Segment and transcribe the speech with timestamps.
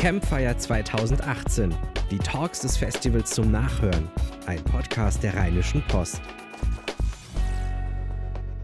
[0.00, 1.74] Campfire 2018.
[2.10, 4.08] Die Talks des Festivals zum Nachhören.
[4.46, 6.22] Ein Podcast der Rheinischen Post.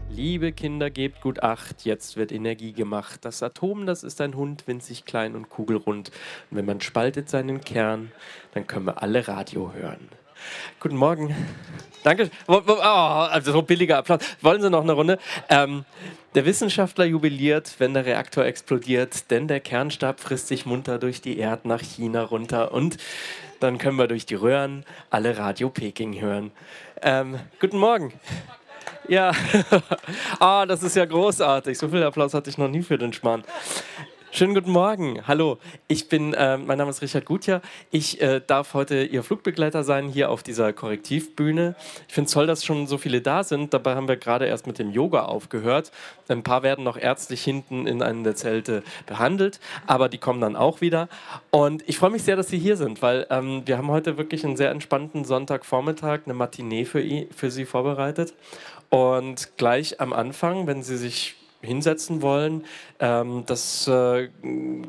[0.09, 3.23] Liebe Kinder, gebt gut Acht, jetzt wird Energie gemacht.
[3.23, 6.09] Das Atom, das ist ein Hund, winzig klein und kugelrund.
[6.49, 8.11] Und wenn man spaltet seinen Kern,
[8.55, 10.09] dann können wir alle Radio hören.
[10.79, 11.35] Guten Morgen.
[12.03, 12.29] Danke.
[12.47, 14.21] Oh, also so billiger Applaus.
[14.41, 15.19] Wollen Sie noch eine Runde?
[15.49, 15.83] Ähm,
[16.35, 21.37] der Wissenschaftler jubiliert, wenn der Reaktor explodiert, denn der Kernstab frisst sich munter durch die
[21.37, 22.97] Erde nach China runter und
[23.59, 26.51] dann können wir durch die Röhren alle Radio Peking hören.
[27.01, 28.13] Ähm, guten Morgen.
[29.07, 29.31] Ja,
[30.39, 31.77] ah, das ist ja großartig.
[31.77, 33.43] So viel Applaus hatte ich noch nie für den Schmarrn.
[34.29, 35.25] Schönen guten Morgen.
[35.25, 37.61] Hallo, ich bin, äh, mein Name ist Richard Gutjahr.
[37.91, 41.75] Ich äh, darf heute Ihr Flugbegleiter sein hier auf dieser Korrektivbühne.
[42.07, 43.73] Ich finde es toll, dass schon so viele da sind.
[43.73, 45.91] Dabei haben wir gerade erst mit dem Yoga aufgehört.
[46.27, 50.57] Ein paar werden noch ärztlich hinten in einem der Zelte behandelt, aber die kommen dann
[50.57, 51.07] auch wieder.
[51.49, 54.45] Und ich freue mich sehr, dass Sie hier sind, weil ähm, wir haben heute wirklich
[54.45, 57.01] einen sehr entspannten Sonntagvormittag, eine Matinee für,
[57.35, 58.33] für Sie vorbereitet.
[58.89, 62.65] Und gleich am Anfang, wenn Sie sich hinsetzen wollen,
[62.99, 64.29] ähm, das, äh,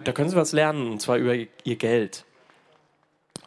[0.05, 2.25] da können Sie was lernen, und zwar über Ihr Geld.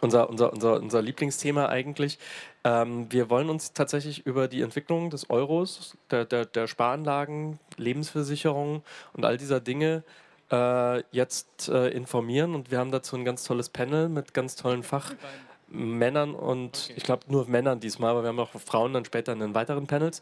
[0.02, 2.18] Unser, unser, unser, unser Lieblingsthema eigentlich.
[2.64, 8.82] Ähm, wir wollen uns tatsächlich über die Entwicklung des Euros, der, der, der Sparanlagen, Lebensversicherungen
[9.14, 10.04] und all dieser Dinge
[10.52, 12.56] äh, jetzt äh, informieren.
[12.56, 16.94] Und wir haben dazu ein ganz tolles Panel mit ganz tollen Fachmännern und okay.
[16.98, 19.88] ich glaube nur Männern diesmal, aber wir haben auch Frauen dann später in den weiteren
[19.88, 20.22] Panels.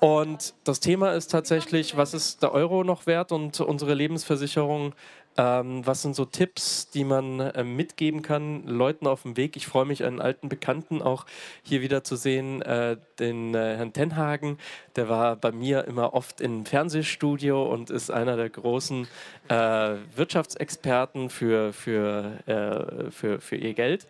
[0.00, 4.94] Und das Thema ist tatsächlich, was ist der Euro noch wert und unsere Lebensversicherung?
[5.36, 9.56] Ähm, was sind so Tipps, die man äh, mitgeben kann, Leuten auf dem Weg?
[9.56, 11.26] Ich freue mich, einen alten Bekannten auch
[11.62, 14.56] hier wieder zu sehen, äh, den äh, Herrn Tenhagen.
[14.96, 19.06] Der war bei mir immer oft im Fernsehstudio und ist einer der großen
[19.48, 24.08] äh, Wirtschaftsexperten für, für, äh, für, für ihr Geld.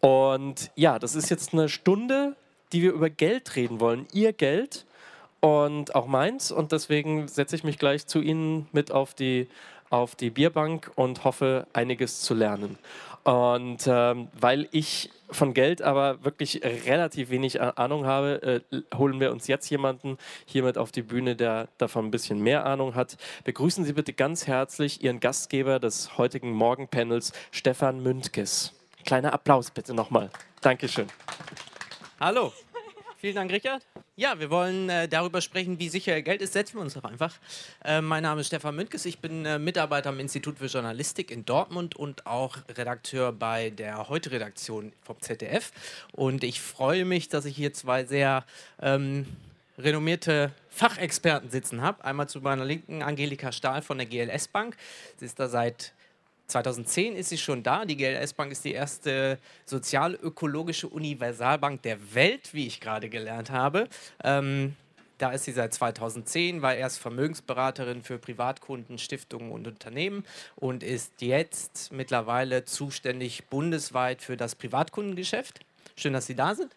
[0.00, 2.36] Und ja, das ist jetzt eine Stunde,
[2.72, 4.06] die wir über Geld reden wollen.
[4.14, 4.85] Ihr Geld
[5.46, 6.50] und auch meins.
[6.50, 9.48] Und deswegen setze ich mich gleich zu Ihnen mit auf die,
[9.90, 12.78] auf die Bierbank und hoffe, einiges zu lernen.
[13.22, 19.30] Und ähm, weil ich von Geld aber wirklich relativ wenig Ahnung habe, äh, holen wir
[19.30, 23.16] uns jetzt jemanden hiermit auf die Bühne, der davon ein bisschen mehr Ahnung hat.
[23.44, 28.72] Begrüßen Sie bitte ganz herzlich Ihren Gastgeber des heutigen Morgenpanels, Stefan Mündkes.
[29.04, 30.28] Kleiner Applaus bitte nochmal.
[30.60, 31.06] Dankeschön.
[32.18, 32.52] Hallo.
[33.18, 33.82] Vielen Dank, Richard.
[34.14, 36.52] Ja, wir wollen äh, darüber sprechen, wie sicher Geld ist.
[36.52, 37.34] Setzen wir uns doch einfach.
[37.82, 39.06] Äh, mein Name ist Stefan Mündkes.
[39.06, 44.10] Ich bin äh, Mitarbeiter am Institut für Journalistik in Dortmund und auch Redakteur bei der
[44.10, 45.72] Heute-Redaktion vom ZDF.
[46.12, 48.44] Und ich freue mich, dass ich hier zwei sehr
[48.82, 49.26] ähm,
[49.78, 52.04] renommierte Fachexperten sitzen habe.
[52.04, 54.76] Einmal zu meiner Linken Angelika Stahl von der GLS Bank.
[55.16, 55.94] Sie ist da seit
[56.46, 57.84] 2010 ist sie schon da.
[57.84, 63.88] Die GLS Bank ist die erste sozialökologische Universalbank der Welt, wie ich gerade gelernt habe.
[64.22, 64.76] Ähm,
[65.18, 70.24] da ist sie seit 2010, war erst Vermögensberaterin für Privatkunden, Stiftungen und Unternehmen
[70.56, 75.60] und ist jetzt mittlerweile zuständig bundesweit für das Privatkundengeschäft.
[75.96, 76.70] Schön, dass Sie da sind.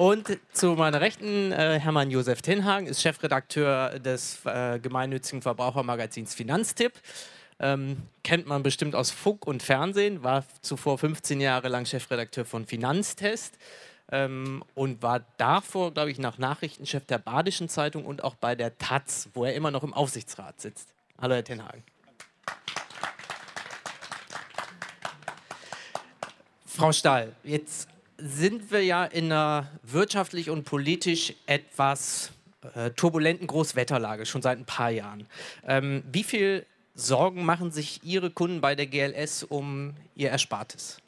[0.00, 6.94] Und zu meiner Rechten, äh, Hermann Josef Tenhagen ist Chefredakteur des äh, gemeinnützigen Verbrauchermagazins Finanztipp.
[7.58, 12.64] Ähm, kennt man bestimmt aus Funk und Fernsehen, war zuvor 15 Jahre lang Chefredakteur von
[12.64, 13.58] Finanztest
[14.10, 18.78] ähm, und war davor, glaube ich, nach Nachrichtenchef der Badischen Zeitung und auch bei der
[18.78, 20.94] Taz, wo er immer noch im Aufsichtsrat sitzt.
[21.20, 21.82] Hallo, Herr Tenhagen.
[26.64, 27.86] Frau Stahl, jetzt
[28.22, 32.30] sind wir ja in einer wirtschaftlich und politisch etwas
[32.74, 35.26] äh, turbulenten Großwetterlage schon seit ein paar Jahren.
[35.66, 40.98] Ähm, wie viel Sorgen machen sich Ihre Kunden bei der GLS um ihr Erspartes?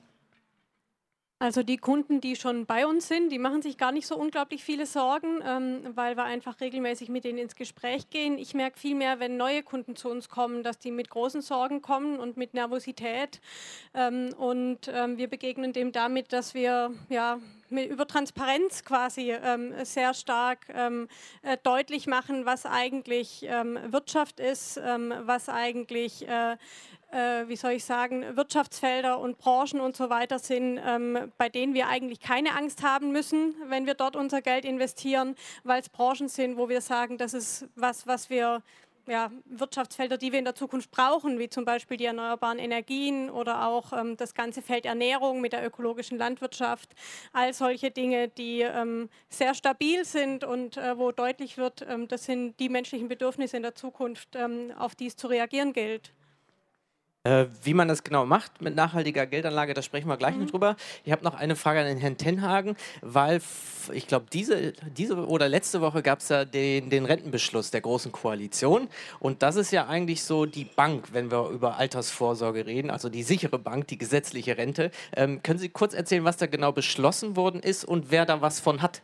[1.42, 4.62] Also die Kunden, die schon bei uns sind, die machen sich gar nicht so unglaublich
[4.62, 8.38] viele Sorgen, ähm, weil wir einfach regelmäßig mit denen ins Gespräch gehen.
[8.38, 11.82] Ich merke viel mehr, wenn neue Kunden zu uns kommen, dass die mit großen Sorgen
[11.82, 13.40] kommen und mit Nervosität.
[13.92, 17.40] Ähm, und ähm, wir begegnen dem damit, dass wir ja
[17.70, 21.08] über Transparenz quasi ähm, sehr stark ähm,
[21.42, 26.56] äh, deutlich machen, was eigentlich ähm, Wirtschaft ist, was eigentlich äh,
[27.12, 31.74] äh, wie soll ich sagen, Wirtschaftsfelder und Branchen und so weiter sind, ähm, bei denen
[31.74, 36.28] wir eigentlich keine Angst haben müssen, wenn wir dort unser Geld investieren, weil es Branchen
[36.28, 38.62] sind, wo wir sagen, das ist was, was wir
[39.06, 43.66] ja, Wirtschaftsfelder, die wir in der Zukunft brauchen, wie zum Beispiel die erneuerbaren Energien oder
[43.66, 46.90] auch ähm, das ganze Feld Ernährung mit der ökologischen Landwirtschaft.
[47.32, 52.24] All solche Dinge, die ähm, sehr stabil sind und äh, wo deutlich wird, ähm, das
[52.24, 56.12] sind die menschlichen Bedürfnisse in der Zukunft, ähm, auf die es zu reagieren gilt.
[57.24, 60.42] Äh, wie man das genau macht mit nachhaltiger Geldanlage, da sprechen wir gleich mhm.
[60.42, 60.76] noch drüber.
[61.04, 63.40] Ich habe noch eine Frage an den Herrn Tenhagen, weil
[63.92, 68.10] ich glaube, diese, diese oder letzte Woche gab es ja den, den Rentenbeschluss der Großen
[68.10, 68.88] Koalition.
[69.20, 73.22] Und das ist ja eigentlich so die Bank, wenn wir über Altersvorsorge reden, also die
[73.22, 74.90] sichere Bank, die gesetzliche Rente.
[75.14, 78.58] Ähm, können Sie kurz erzählen, was da genau beschlossen worden ist und wer da was
[78.58, 79.00] von hat?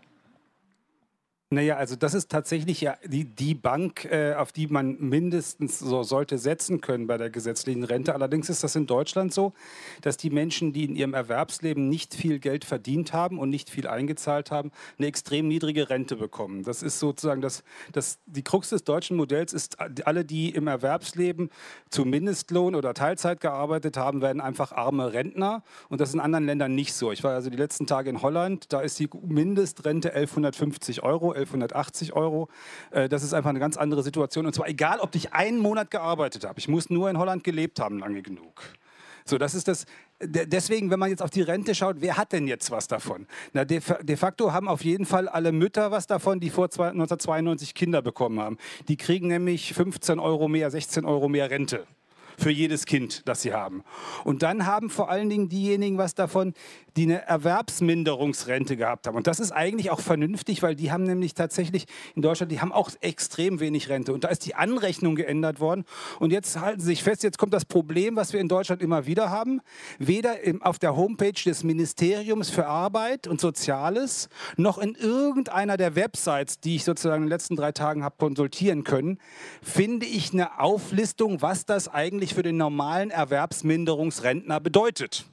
[1.50, 6.02] Naja, also das ist tatsächlich ja die, die Bank, äh, auf die man mindestens so
[6.02, 8.12] sollte setzen können bei der gesetzlichen Rente.
[8.12, 9.54] Allerdings ist das in Deutschland so,
[10.02, 13.86] dass die Menschen, die in ihrem Erwerbsleben nicht viel Geld verdient haben und nicht viel
[13.86, 16.64] eingezahlt haben, eine extrem niedrige Rente bekommen.
[16.64, 21.48] Das ist sozusagen das, das die Krux des deutschen Modells ist, alle, die im Erwerbsleben
[21.88, 25.62] zu Mindestlohn oder Teilzeit gearbeitet haben, werden einfach arme Rentner.
[25.88, 27.10] Und das ist in anderen Ländern nicht so.
[27.10, 32.12] Ich war also die letzten Tage in Holland, da ist die Mindestrente 1150 Euro 1180
[32.12, 32.48] Euro.
[32.90, 34.46] Äh, das ist einfach eine ganz andere Situation.
[34.46, 36.58] Und zwar egal, ob ich einen Monat gearbeitet habe.
[36.58, 38.62] Ich muss nur in Holland gelebt haben, lange genug.
[39.24, 39.84] So, das ist das.
[40.20, 43.26] Deswegen, wenn man jetzt auf die Rente schaut, wer hat denn jetzt was davon?
[43.52, 47.74] Na, de, de facto haben auf jeden Fall alle Mütter was davon, die vor 1992
[47.74, 48.56] Kinder bekommen haben.
[48.88, 51.86] Die kriegen nämlich 15 Euro mehr, 16 Euro mehr Rente
[52.38, 53.82] für jedes Kind, das sie haben.
[54.24, 56.54] Und dann haben vor allen Dingen diejenigen was davon,
[56.96, 59.16] die eine Erwerbsminderungsrente gehabt haben.
[59.16, 61.86] Und das ist eigentlich auch vernünftig, weil die haben nämlich tatsächlich
[62.16, 64.12] in Deutschland, die haben auch extrem wenig Rente.
[64.12, 65.84] Und da ist die Anrechnung geändert worden.
[66.18, 69.06] Und jetzt halten Sie sich fest, jetzt kommt das Problem, was wir in Deutschland immer
[69.06, 69.60] wieder haben.
[69.98, 76.60] Weder auf der Homepage des Ministeriums für Arbeit und Soziales noch in irgendeiner der Websites,
[76.60, 79.18] die ich sozusagen in den letzten drei Tagen habe konsultieren können,
[79.62, 85.26] finde ich eine Auflistung, was das eigentlich für den normalen Erwerbsminderungsrentner bedeutet.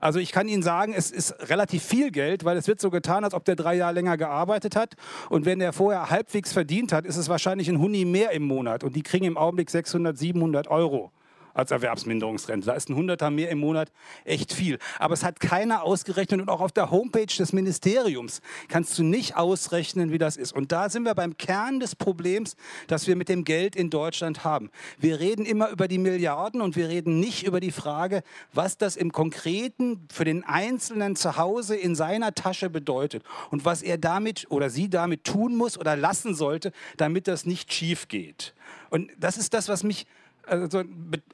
[0.00, 3.22] Also ich kann Ihnen sagen, es ist relativ viel Geld, weil es wird so getan,
[3.22, 4.94] als ob der drei Jahre länger gearbeitet hat.
[5.30, 8.82] Und wenn der vorher halbwegs verdient hat, ist es wahrscheinlich ein Huni mehr im Monat.
[8.82, 11.12] Und die kriegen im Augenblick 600, 700 Euro
[11.54, 12.66] als Erwerbsminderungsrente.
[12.66, 13.90] Da ist ein Hunderter mehr im Monat
[14.24, 14.78] echt viel.
[14.98, 19.36] Aber es hat keiner ausgerechnet und auch auf der Homepage des Ministeriums kannst du nicht
[19.36, 20.52] ausrechnen, wie das ist.
[20.52, 22.56] Und da sind wir beim Kern des Problems,
[22.86, 24.70] das wir mit dem Geld in Deutschland haben.
[24.98, 28.22] Wir reden immer über die Milliarden und wir reden nicht über die Frage,
[28.52, 33.82] was das im Konkreten für den Einzelnen zu Hause in seiner Tasche bedeutet und was
[33.82, 38.54] er damit oder sie damit tun muss oder lassen sollte, damit das nicht schief geht.
[38.90, 40.06] Und das ist das, was mich
[40.46, 40.82] also,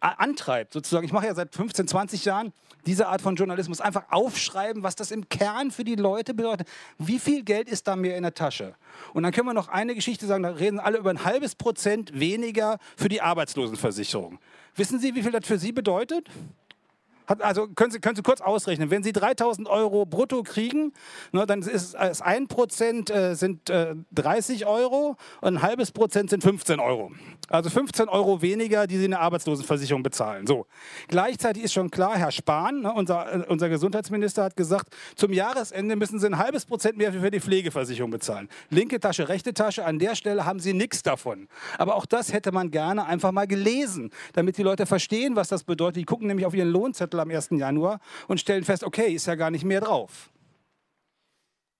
[0.00, 1.04] antreibt, sozusagen.
[1.06, 2.52] Ich mache ja seit 15, 20 Jahren
[2.86, 3.80] diese Art von Journalismus.
[3.80, 6.68] Einfach aufschreiben, was das im Kern für die Leute bedeutet.
[6.98, 8.74] Wie viel Geld ist da mehr in der Tasche?
[9.12, 12.18] Und dann können wir noch eine Geschichte sagen, da reden alle über ein halbes Prozent
[12.18, 14.38] weniger für die Arbeitslosenversicherung.
[14.74, 16.28] Wissen Sie, wie viel das für Sie bedeutet?
[17.28, 20.94] Hat, also können Sie, können Sie kurz ausrechnen, wenn Sie 3000 Euro brutto kriegen,
[21.32, 26.30] ne, dann ist es ein Prozent äh, sind äh, 30 Euro und ein halbes Prozent
[26.30, 27.12] sind 15 Euro.
[27.50, 30.46] Also 15 Euro weniger, die Sie in der Arbeitslosenversicherung bezahlen.
[30.46, 30.66] So.
[31.08, 35.96] Gleichzeitig ist schon klar, Herr Spahn, ne, unser, äh, unser Gesundheitsminister, hat gesagt, zum Jahresende
[35.96, 38.48] müssen Sie ein halbes Prozent mehr für die Pflegeversicherung bezahlen.
[38.70, 41.48] Linke Tasche, rechte Tasche, an der Stelle haben Sie nichts davon.
[41.76, 45.64] Aber auch das hätte man gerne einfach mal gelesen, damit die Leute verstehen, was das
[45.64, 45.96] bedeutet.
[45.96, 47.48] Die gucken nämlich auf ihren Lohnzettel Artikel am 1.
[47.50, 50.30] Januar und stellen fest, okay, ist ja gar nicht mehr drauf.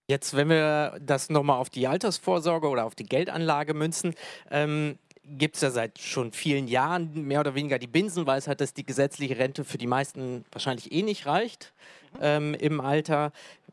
[0.09, 4.15] Jetzt, wenn wir das nochmal auf die Altersvorsorge oder auf die Geldanlage münzen,
[4.51, 8.87] ähm, gibt es ja seit schon vielen Jahren mehr oder weniger die Binsenweisheit, dass die
[8.87, 11.75] gesetzliche Rente für die meisten wahrscheinlich eh nicht reicht
[12.23, 13.33] ähm, im Alter.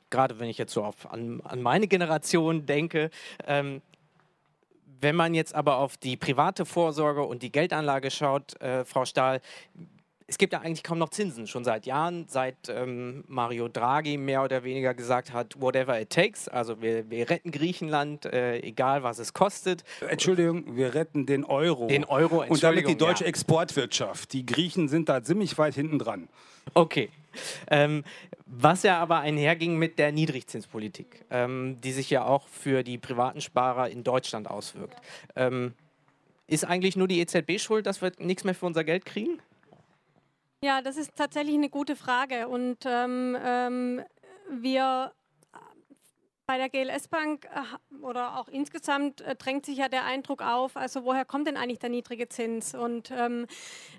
[0.09, 3.09] Gerade wenn ich jetzt so auf, an, an meine Generation denke.
[3.47, 3.81] Ähm,
[4.99, 9.39] wenn man jetzt aber auf die private Vorsorge und die Geldanlage schaut, äh, Frau Stahl,
[10.27, 14.43] es gibt ja eigentlich kaum noch Zinsen, schon seit Jahren, seit ähm, Mario Draghi mehr
[14.43, 19.19] oder weniger gesagt hat, whatever it takes, also wir, wir retten Griechenland, äh, egal was
[19.19, 19.83] es kostet.
[20.07, 21.87] Entschuldigung, wir retten den Euro.
[21.87, 23.29] Den Euro, Und damit die deutsche ja.
[23.29, 24.33] Exportwirtschaft.
[24.33, 26.27] Die Griechen sind da ziemlich weit hinten dran.
[26.73, 27.09] Okay.
[27.69, 28.03] Ähm,
[28.47, 33.41] was ja aber einherging mit der Niedrigzinspolitik, ähm, die sich ja auch für die privaten
[33.41, 34.97] Sparer in Deutschland auswirkt.
[35.35, 35.73] Ähm,
[36.47, 39.39] ist eigentlich nur die EZB schuld, dass wir nichts mehr für unser Geld kriegen?
[40.65, 42.47] Ja, das ist tatsächlich eine gute Frage.
[42.47, 44.01] Und ähm, ähm,
[44.49, 45.11] wir
[46.47, 50.75] bei der GLS Bank äh, oder auch insgesamt äh, drängt sich ja der Eindruck auf,
[50.75, 52.73] also woher kommt denn eigentlich der niedrige Zins?
[52.73, 53.45] Und ähm,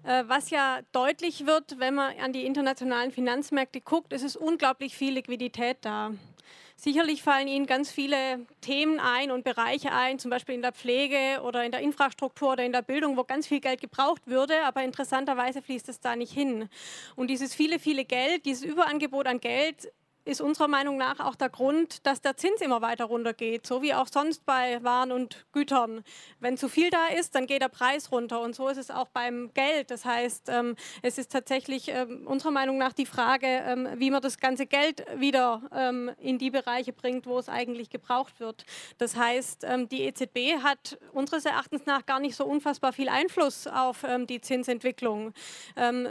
[0.03, 4.97] äh, was ja deutlich wird, wenn man an die internationalen Finanzmärkte guckt, ist es unglaublich
[4.97, 6.11] viel Liquidität da.
[6.79, 11.41] Sicherlich fallen Ihnen ganz viele Themen ein und Bereiche ein, zum Beispiel in der Pflege
[11.43, 14.83] oder in der Infrastruktur oder in der Bildung, wo ganz viel Geld gebraucht würde, aber
[14.85, 16.69] interessanterweise fließt es da nicht hin.
[17.17, 19.91] Und dieses viele, viele Geld, dieses Überangebot an Geld
[20.27, 23.95] ist unserer Meinung nach auch der Grund, dass der Zins immer weiter runtergeht, so wie
[23.95, 26.03] auch sonst bei Waren und Gütern.
[26.41, 29.09] Wenn zu viel da ist, dann geht der Preis runter und so ist es auch
[29.09, 29.91] beim Geld.
[29.91, 34.21] Das heißt, ähm, es ist tatsächlich ähm, unserer Meinung nach die Frage, ähm, wie man
[34.21, 35.63] das ganze Geld wieder
[36.21, 38.65] in die Bereiche bringt, wo es eigentlich gebraucht wird.
[38.99, 44.05] Das heißt, die EZB hat unseres Erachtens nach gar nicht so unfassbar viel Einfluss auf
[44.29, 45.33] die Zinsentwicklung,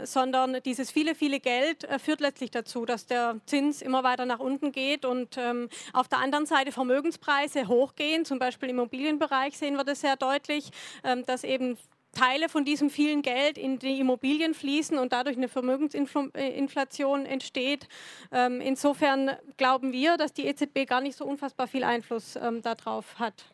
[0.04, 4.38] sondern dieses viele, viele Geld äh, führt letztlich dazu, dass der Zins immer weiter nach
[4.38, 8.24] unten geht und ähm, auf der anderen Seite Vermögenspreise hochgehen.
[8.24, 10.70] Zum Beispiel im Immobilienbereich sehen wir das sehr deutlich,
[11.04, 11.76] ähm, dass eben
[12.12, 17.88] Teile von diesem vielen Geld in die Immobilien fließen und dadurch eine Vermögensinflation entsteht.
[18.32, 23.18] Ähm, insofern glauben wir, dass die EZB gar nicht so unfassbar viel Einfluss ähm, darauf
[23.18, 23.44] hat.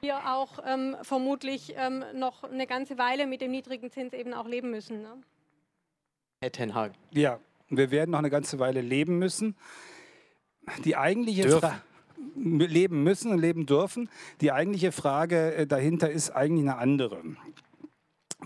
[0.00, 4.48] Wir auch ähm, vermutlich ähm, noch eine ganze Weile mit dem niedrigen Zins eben auch
[4.48, 5.02] leben müssen.
[5.02, 5.22] Ne?
[6.42, 6.92] Herr Tenhag.
[7.12, 9.56] Ja, wir werden noch eine ganze Weile leben müssen.
[10.84, 11.82] Die eigentliche Frage
[12.36, 14.08] leben müssen und leben dürfen.
[14.40, 17.22] Die eigentliche Frage äh, dahinter ist eigentlich eine andere.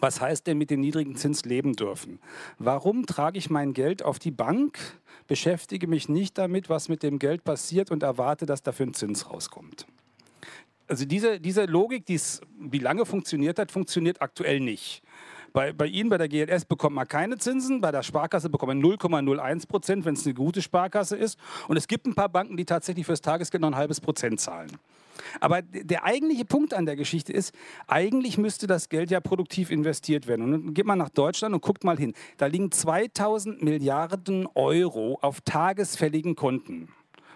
[0.00, 2.20] Was heißt denn mit dem niedrigen Zins leben dürfen?
[2.58, 4.78] Warum trage ich mein Geld auf die Bank,
[5.26, 9.28] beschäftige mich nicht damit, was mit dem Geld passiert und erwarte, dass dafür ein Zins
[9.30, 9.86] rauskommt?
[10.86, 12.20] Also diese, diese Logik, die
[12.58, 15.02] wie lange funktioniert hat, funktioniert aktuell nicht.
[15.52, 18.82] Bei, bei Ihnen, bei der GLS, bekommt man keine Zinsen, bei der Sparkasse bekommt man
[18.82, 21.38] 0,01 Prozent, wenn es eine gute Sparkasse ist.
[21.68, 24.70] Und es gibt ein paar Banken, die tatsächlich fürs Tagesgeld noch ein halbes Prozent zahlen.
[25.40, 27.54] Aber der eigentliche Punkt an der Geschichte ist,
[27.86, 30.42] eigentlich müsste das Geld ja produktiv investiert werden.
[30.42, 32.14] Und dann geht man nach Deutschland und guckt mal hin.
[32.36, 36.88] Da liegen 2000 Milliarden Euro auf tagesfälligen Konten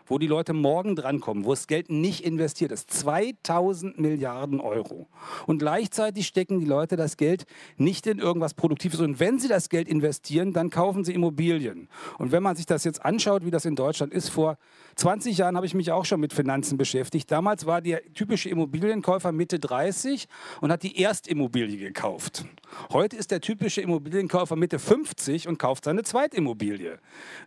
[0.06, 2.90] wo die Leute morgen drankommen, wo das Geld nicht investiert ist.
[2.90, 5.08] 2000 Milliarden Euro.
[5.46, 7.44] Und gleichzeitig stecken die Leute das Geld
[7.76, 9.00] nicht in irgendwas Produktives.
[9.00, 11.88] Und wenn sie das Geld investieren, dann kaufen sie Immobilien.
[12.18, 14.58] Und wenn man sich das jetzt anschaut, wie das in Deutschland ist, vor
[14.96, 17.30] 20 Jahren habe ich mich auch schon mit Finanzen beschäftigt.
[17.30, 20.28] Damals war der typische Immobilienkäufer Mitte 30
[20.60, 22.44] und hat die Erstimmobilie gekauft.
[22.92, 26.98] Heute ist der typische Immobilienkäufer Mitte 50 und kauft seine Zweitimmobilie.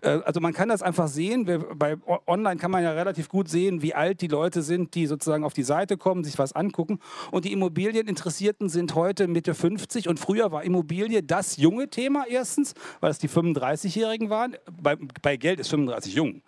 [0.02, 1.46] Äh, also man kann das einfach sehen.
[1.76, 1.98] Bei
[2.28, 5.54] online kann man ja relativ gut sehen, wie alt die Leute sind, die sozusagen auf
[5.54, 7.00] die Seite kommen, sich was angucken.
[7.32, 12.74] Und die Immobilieninteressierten sind heute Mitte 50 und früher war Immobilie das junge Thema erstens,
[13.02, 14.56] weil es die 35-Jährigen waren.
[14.82, 16.42] Bei, bei, Geld ist 35 jung.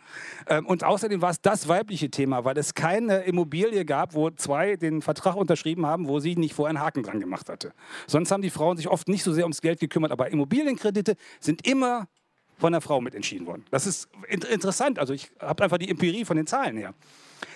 [0.48, 4.76] Ähm, und außerdem war es das weibliche Thema, weil es keine Immobilie gab, wo zwei
[4.76, 7.74] den Vertrag unterschrieben haben, wo sie nicht vorher einen Haken dran gemacht hatte.
[8.06, 11.68] Sonst haben die Frauen sich oft nicht so sehr ums Geld gekümmert, aber Immobilienkredite sind
[11.68, 12.08] immer
[12.58, 13.66] von der Frau mitentschieden worden.
[13.72, 15.00] Das ist interessant.
[15.00, 16.94] Also ich habe einfach die Empirie von den Zahlen her.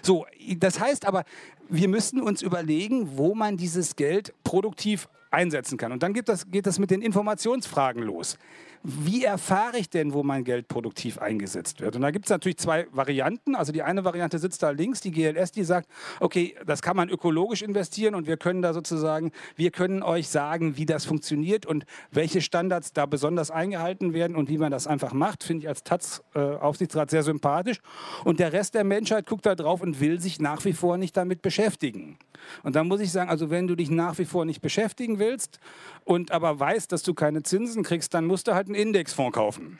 [0.01, 0.25] So,
[0.58, 1.24] das heißt aber,
[1.70, 5.91] wir müssen uns überlegen, wo man dieses Geld produktiv einsetzen kann.
[5.91, 8.38] Und dann geht das, geht das mit den Informationsfragen los
[8.83, 11.95] wie erfahre ich denn, wo mein Geld produktiv eingesetzt wird?
[11.95, 13.55] Und da gibt es natürlich zwei Varianten.
[13.55, 15.88] Also die eine Variante sitzt da links, die GLS, die sagt,
[16.19, 20.77] okay, das kann man ökologisch investieren und wir können da sozusagen, wir können euch sagen,
[20.77, 25.13] wie das funktioniert und welche Standards da besonders eingehalten werden und wie man das einfach
[25.13, 27.81] macht, finde ich als Taz-Aufsichtsrat äh, sehr sympathisch.
[28.25, 31.15] Und der Rest der Menschheit guckt da drauf und will sich nach wie vor nicht
[31.15, 32.17] damit beschäftigen.
[32.63, 35.59] Und da muss ich sagen, also wenn du dich nach wie vor nicht beschäftigen willst
[36.05, 39.79] und aber weißt, dass du keine Zinsen kriegst, dann musst du halt einen Indexfonds kaufen.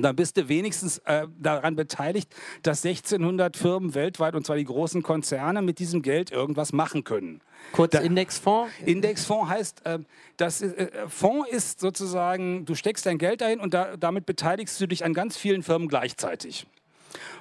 [0.00, 5.02] Dann bist du wenigstens äh, daran beteiligt, dass 1600 Firmen weltweit, und zwar die großen
[5.02, 7.42] Konzerne, mit diesem Geld irgendwas machen können.
[7.72, 8.72] Kurz da, Indexfonds?
[8.86, 9.98] Indexfonds heißt, äh,
[10.38, 14.86] das äh, Fonds ist sozusagen, du steckst dein Geld dahin und da, damit beteiligst du
[14.86, 16.66] dich an ganz vielen Firmen gleichzeitig.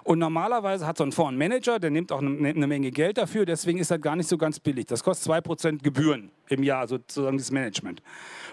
[0.03, 3.17] Und normalerweise hat so ein Fonds einen Manager, der nimmt auch eine, eine Menge Geld
[3.17, 4.85] dafür, deswegen ist das gar nicht so ganz billig.
[4.87, 8.01] Das kostet 2% Gebühren im Jahr, sozusagen das Management.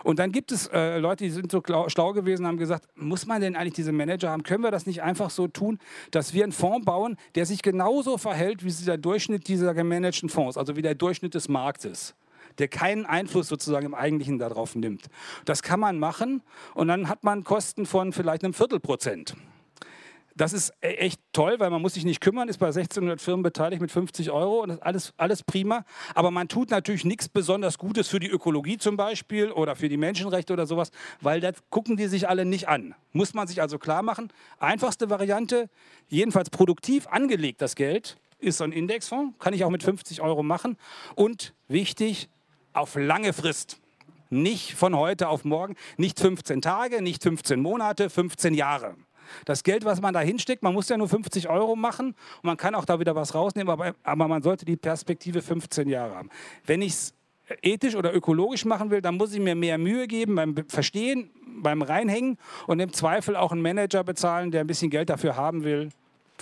[0.05, 3.41] Und dann gibt es äh, Leute, die sind so schlau gewesen haben gesagt, muss man
[3.41, 4.43] denn eigentlich diese Manager haben?
[4.43, 5.79] Können wir das nicht einfach so tun,
[6.11, 10.57] dass wir einen Fonds bauen, der sich genauso verhält wie der Durchschnitt dieser gemanagten Fonds,
[10.57, 12.15] also wie der Durchschnitt des Marktes?
[12.59, 15.07] der keinen Einfluss sozusagen im Eigentlichen darauf nimmt.
[15.45, 16.43] Das kann man machen
[16.75, 19.37] und dann hat man Kosten von vielleicht einem Viertelprozent.
[20.39, 23.43] Das ist e-, echt toll, weil man muss sich nicht kümmern, ist bei 1600 Firmen
[23.43, 25.85] beteiligt mit 50 Euro und das ist alles, alles prima.
[26.15, 29.97] Aber man tut natürlich nichts besonders Gutes für die Ökologie zum Beispiel oder für die
[29.97, 30.91] Menschenrechte oder sowas,
[31.21, 32.95] weil das gucken die sich alle nicht an.
[33.13, 34.33] Muss man sich also klar machen.
[34.61, 35.69] Einfachste Variante,
[36.07, 40.45] jedenfalls produktiv angelegt das Geld, ist so ein Indexfonds, kann ich auch mit 50 Euro
[40.45, 40.77] machen.
[41.17, 42.29] Und wichtig,
[42.73, 43.81] auf lange Frist.
[44.31, 48.95] Nicht von heute auf morgen, nicht 15 Tage, nicht 15 Monate, 15 Jahre.
[49.45, 52.57] Das Geld, was man da hinsteckt, man muss ja nur 50 Euro machen und man
[52.57, 56.31] kann auch da wieder was rausnehmen, aber, aber man sollte die Perspektive 15 Jahre haben.
[56.67, 57.15] Wenn ich es
[57.63, 61.31] ethisch oder ökologisch machen will, dann muss ich mir mehr Mühe geben beim Verstehen,
[61.63, 65.65] beim Reinhängen und im Zweifel auch einen Manager bezahlen, der ein bisschen Geld dafür haben
[65.65, 65.89] will,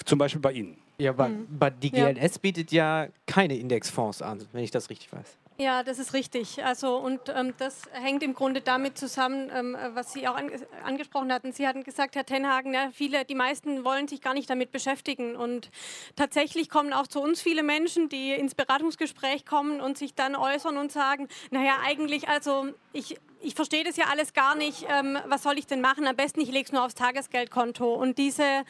[0.05, 0.77] zum Beispiel bei Ihnen.
[0.99, 2.11] Ja, aber, aber die Ja.
[2.11, 5.37] GLS bietet ja keine Indexfonds an, wenn ich das richtig weiß.
[5.59, 6.63] Ja, das ist richtig.
[6.65, 10.53] Also und ähm, das hängt im Grunde damit zusammen, ähm, was Sie auch ange
[10.85, 11.53] angesprochen hatten.
[11.53, 15.35] Sie hatten gesagt, Herr Tenhagen, ja, viele, die meisten wollen sich gar nicht damit beschäftigen.
[15.35, 15.71] Und
[16.15, 20.77] tatsächlich kommen auch zu uns viele Menschen, die ins Beratungsgespräch kommen und sich dann äußern
[20.77, 24.87] und sagen, naja, eigentlich, also ich ich verstehe das ja alles gar nicht.
[24.89, 26.07] Ähm, was soll ich denn machen?
[26.07, 27.95] Am besten, ich lege es nur aufs Tagesgeldkonto.
[27.95, 28.65] Und diese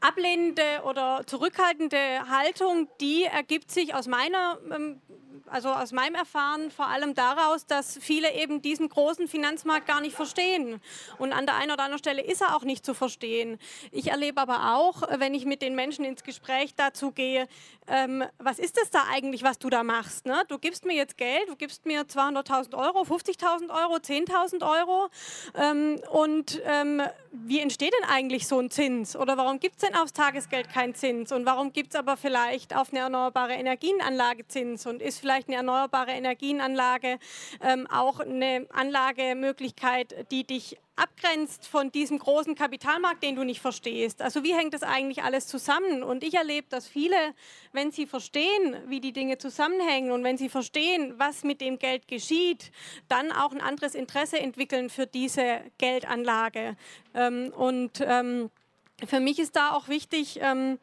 [0.00, 1.98] ablehnende oder zurückhaltende
[2.28, 5.00] Haltung, die ergibt sich aus meiner ähm,
[5.50, 10.14] also aus meinem Erfahren vor allem daraus, dass viele eben diesen großen Finanzmarkt gar nicht
[10.14, 10.80] verstehen.
[11.18, 13.58] Und an der einen oder anderen Stelle ist er auch nicht zu verstehen.
[13.90, 17.48] Ich erlebe aber auch, wenn ich mit den Menschen ins Gespräch dazu gehe,
[17.88, 20.26] ähm, was ist das da eigentlich, was du da machst?
[20.26, 20.44] Ne?
[20.48, 25.08] Du gibst mir jetzt Geld, du gibst mir 200.000 Euro, 50.000 Euro, 10.000 Euro.
[25.54, 27.02] Ähm, und ähm,
[27.32, 29.16] wie entsteht denn eigentlich so ein Zins?
[29.16, 31.32] Oder warum gibt es denn aufs Tagesgeld keinen Zins?
[31.32, 34.86] Und warum gibt es aber vielleicht auf eine erneuerbare Energienanlage Zins?
[34.86, 37.18] Und ist vielleicht eine erneuerbare Energienanlage
[37.62, 44.20] ähm, auch eine Anlagemöglichkeit, die dich abgrenzt von diesem großen Kapitalmarkt, den du nicht verstehst.
[44.20, 46.02] Also wie hängt das eigentlich alles zusammen?
[46.02, 47.16] Und ich erlebe, dass viele,
[47.72, 52.06] wenn sie verstehen, wie die Dinge zusammenhängen und wenn sie verstehen, was mit dem Geld
[52.06, 52.70] geschieht,
[53.08, 56.76] dann auch ein anderes Interesse entwickeln für diese Geldanlage.
[57.14, 58.50] Ähm, und ähm,
[59.06, 60.78] für mich ist da auch wichtig, ähm,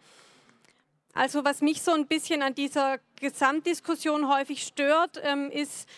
[1.13, 5.17] also was mich so ein bisschen an dieser Gesamtdiskussion häufig stört,
[5.51, 5.89] ist,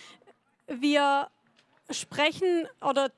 [0.67, 1.29] wir
[1.91, 3.11] sprechen oder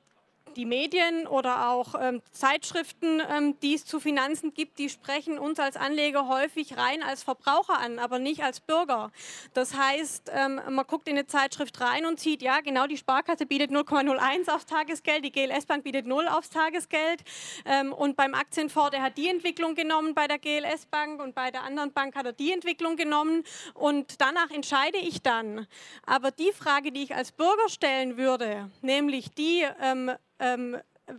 [0.56, 5.58] die Medien oder auch ähm, Zeitschriften, ähm, die es zu Finanzen gibt, die sprechen uns
[5.58, 9.10] als Anleger häufig rein als Verbraucher an, aber nicht als Bürger.
[9.54, 13.46] Das heißt, ähm, man guckt in eine Zeitschrift rein und sieht, ja, genau, die Sparkasse
[13.46, 17.22] bietet 0,01 aufs Tagesgeld, die GLS Bank bietet 0 aufs Tagesgeld.
[17.64, 21.50] Ähm, und beim Aktienfonds, der hat die Entwicklung genommen bei der GLS Bank und bei
[21.50, 23.44] der anderen Bank hat er die Entwicklung genommen.
[23.74, 25.66] Und danach entscheide ich dann.
[26.06, 29.66] Aber die Frage, die ich als Bürger stellen würde, nämlich die,
[30.42, 30.76] ähm,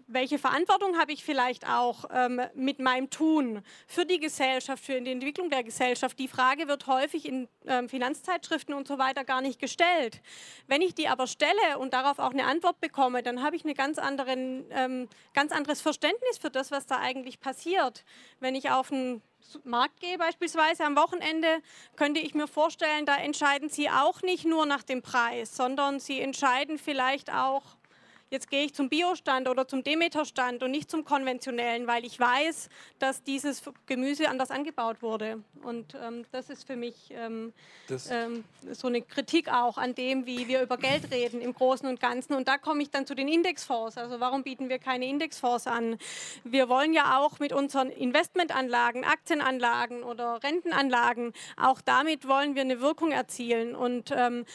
[0.07, 5.11] welche Verantwortung habe ich vielleicht auch ähm, mit meinem Tun für die Gesellschaft, für die
[5.11, 6.17] Entwicklung der Gesellschaft?
[6.19, 10.21] Die Frage wird häufig in ähm, Finanzzeitschriften und so weiter gar nicht gestellt.
[10.67, 13.73] Wenn ich die aber stelle und darauf auch eine Antwort bekomme, dann habe ich ein
[13.73, 18.05] ganz, ähm, ganz anderes Verständnis für das, was da eigentlich passiert.
[18.39, 19.21] Wenn ich auf einen
[19.65, 21.61] Markt gehe beispielsweise am Wochenende,
[21.97, 26.21] könnte ich mir vorstellen, da entscheiden Sie auch nicht nur nach dem Preis, sondern Sie
[26.21, 27.63] entscheiden vielleicht auch,
[28.33, 32.67] jetzt gehe ich zum Biostand oder zum Demeterstand und nicht zum konventionellen, weil ich weiß,
[32.97, 35.43] dass dieses Gemüse anders angebaut wurde.
[35.61, 37.53] Und ähm, das ist für mich ähm,
[38.09, 41.99] ähm, so eine Kritik auch an dem, wie wir über Geld reden im Großen und
[41.99, 42.33] Ganzen.
[42.33, 43.99] Und da komme ich dann zu den Indexfonds.
[43.99, 45.97] Also warum bieten wir keine Indexfonds an?
[46.43, 52.81] Wir wollen ja auch mit unseren Investmentanlagen, Aktienanlagen oder Rentenanlagen, auch damit wollen wir eine
[52.81, 53.75] Wirkung erzielen.
[53.75, 54.45] Und ähm,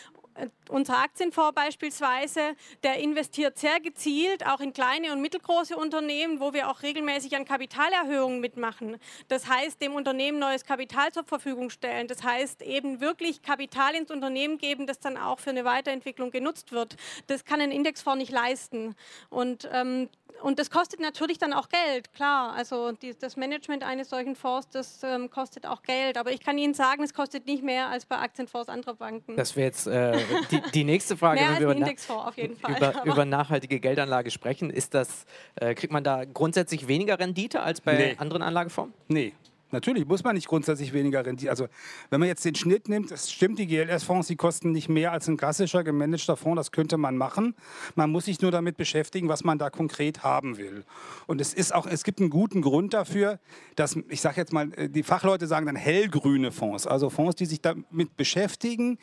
[0.68, 6.68] unser Aktienfonds beispielsweise, der investiert sehr gezielt auch in kleine und mittelgroße Unternehmen, wo wir
[6.70, 8.98] auch regelmäßig an Kapitalerhöhungen mitmachen.
[9.28, 12.08] Das heißt, dem Unternehmen neues Kapital zur Verfügung stellen.
[12.08, 16.72] Das heißt, eben wirklich Kapital ins Unternehmen geben, das dann auch für eine Weiterentwicklung genutzt
[16.72, 16.96] wird.
[17.26, 18.94] Das kann ein Indexfonds nicht leisten.
[19.30, 20.08] Und ähm,
[20.42, 22.52] und das kostet natürlich dann auch Geld, klar.
[22.54, 26.16] Also die, das Management eines solchen Fonds, das ähm, kostet auch Geld.
[26.16, 29.36] Aber ich kann Ihnen sagen, es kostet nicht mehr als bei Aktienfonds anderer Banken.
[29.36, 30.16] Das wäre jetzt äh,
[30.50, 32.76] die, die nächste Frage, mehr wenn wir über, na- Indexfonds auf jeden Fall.
[32.76, 34.70] über, über nachhaltige Geldanlage sprechen.
[34.70, 35.24] Ist das,
[35.56, 38.16] äh, kriegt man da grundsätzlich weniger Rendite als bei Nee.
[38.18, 38.94] anderen Anlageformen?
[39.08, 39.32] Nee.
[39.70, 41.50] Natürlich muss man nicht grundsätzlich weniger Rendite.
[41.50, 41.68] Also
[42.10, 45.28] wenn man jetzt den Schnitt nimmt, es stimmt, die GLS-Fonds, die kosten nicht mehr als
[45.28, 47.54] ein klassischer gemanagter Fonds, das könnte man machen.
[47.94, 50.84] Man muss sich nur damit beschäftigen, was man da konkret haben will.
[51.26, 53.40] Und es ist auch, es gibt einen guten Grund dafür,
[53.76, 57.46] dass, ich sage jetzt mal, äh, die Fachleute sagen dann hellgrüne Fonds, also Fonds, die
[57.46, 58.98] sich damit beschäftigen,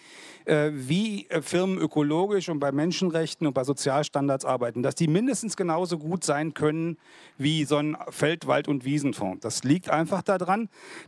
[0.46, 5.56] äh, wie äh, Firmen ökologisch und bei Menschenrechten und bei Sozialstandards arbeiten, dass die mindestens
[5.58, 6.98] genauso gut sein können
[7.38, 9.42] wie so ein Feld-, Wald- und Wiesenfonds.
[9.42, 10.55] Das liegt einfach daran,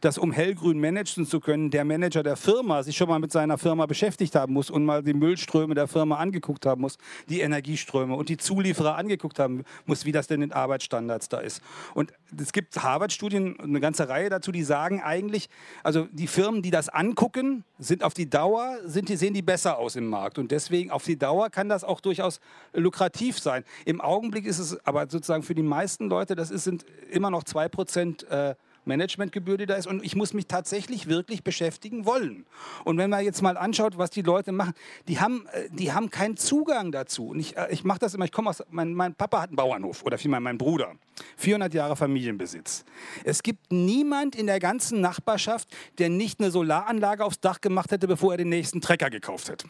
[0.01, 3.57] dass um hellgrün managen zu können, der Manager der Firma sich schon mal mit seiner
[3.57, 6.97] Firma beschäftigt haben muss und mal die Müllströme der Firma angeguckt haben muss,
[7.29, 11.61] die Energieströme und die Zulieferer angeguckt haben muss, wie das denn in Arbeitsstandards da ist.
[11.93, 15.49] Und es gibt Harvard-Studien, eine ganze Reihe dazu, die sagen eigentlich,
[15.83, 19.77] also die Firmen, die das angucken, sind auf die Dauer, sind die, sehen die besser
[19.77, 20.37] aus im Markt.
[20.37, 22.39] Und deswegen auf die Dauer kann das auch durchaus
[22.73, 23.63] lukrativ sein.
[23.85, 27.43] Im Augenblick ist es aber sozusagen für die meisten Leute, das ist, sind immer noch
[27.43, 28.55] 2% äh,
[28.87, 29.87] Managementgebühr, die da ist.
[29.87, 32.45] Und ich muss mich tatsächlich wirklich beschäftigen wollen.
[32.83, 34.73] Und wenn man jetzt mal anschaut, was die Leute machen,
[35.07, 37.29] die haben, äh, die haben keinen Zugang dazu.
[37.29, 39.57] Und ich, äh, ich mache das immer, ich komme aus, mein, mein Papa hat einen
[39.57, 40.93] Bauernhof oder vielmehr mein Bruder.
[41.37, 42.85] 400 Jahre Familienbesitz.
[43.23, 48.07] Es gibt niemand in der ganzen Nachbarschaft, der nicht eine Solaranlage aufs Dach gemacht hätte,
[48.07, 49.67] bevor er den nächsten Trecker gekauft hätte.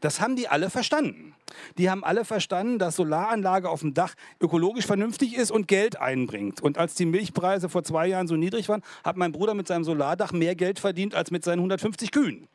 [0.00, 1.34] Das haben die alle verstanden.
[1.78, 6.60] Die haben alle verstanden, dass Solaranlage auf dem Dach ökologisch vernünftig ist und Geld einbringt.
[6.60, 9.84] Und als die Milchpreise vor zwei Jahren so niedrig waren, hat mein Bruder mit seinem
[9.84, 12.48] Solardach mehr Geld verdient als mit seinen 150 Kühen.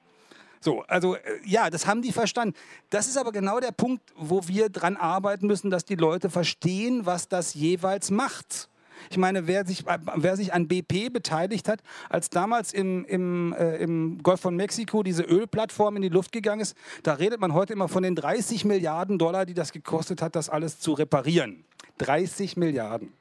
[0.61, 2.55] So, also äh, ja, das haben die verstanden.
[2.89, 7.05] Das ist aber genau der Punkt, wo wir dran arbeiten müssen, dass die Leute verstehen,
[7.05, 8.69] was das jeweils macht.
[9.09, 13.77] Ich meine, wer sich, wer sich an BP beteiligt hat, als damals im, im, äh,
[13.77, 17.73] im Golf von Mexiko diese Ölplattform in die Luft gegangen ist, da redet man heute
[17.73, 21.65] immer von den 30 Milliarden Dollar, die das gekostet hat, das alles zu reparieren.
[21.97, 23.13] 30 Milliarden.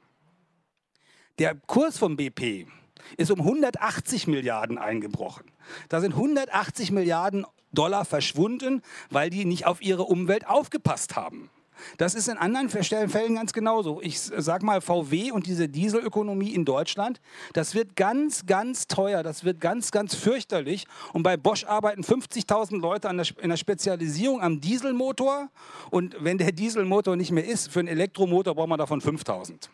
[1.38, 2.66] Der Kurs von BP
[3.16, 5.46] ist um 180 Milliarden eingebrochen.
[5.88, 11.50] Da sind 180 Milliarden Dollar verschwunden, weil die nicht auf ihre Umwelt aufgepasst haben.
[11.98, 14.00] Das ist in anderen Fällen ganz genauso.
[14.02, 17.20] Ich sag mal, VW und diese Dieselökonomie in Deutschland,
[17.52, 20.86] das wird ganz, ganz teuer, das wird ganz, ganz fürchterlich.
[21.12, 25.48] Und bei Bosch arbeiten 50.000 Leute der, in der Spezialisierung am Dieselmotor.
[25.90, 29.68] Und wenn der Dieselmotor nicht mehr ist, für einen Elektromotor braucht man davon 5.000.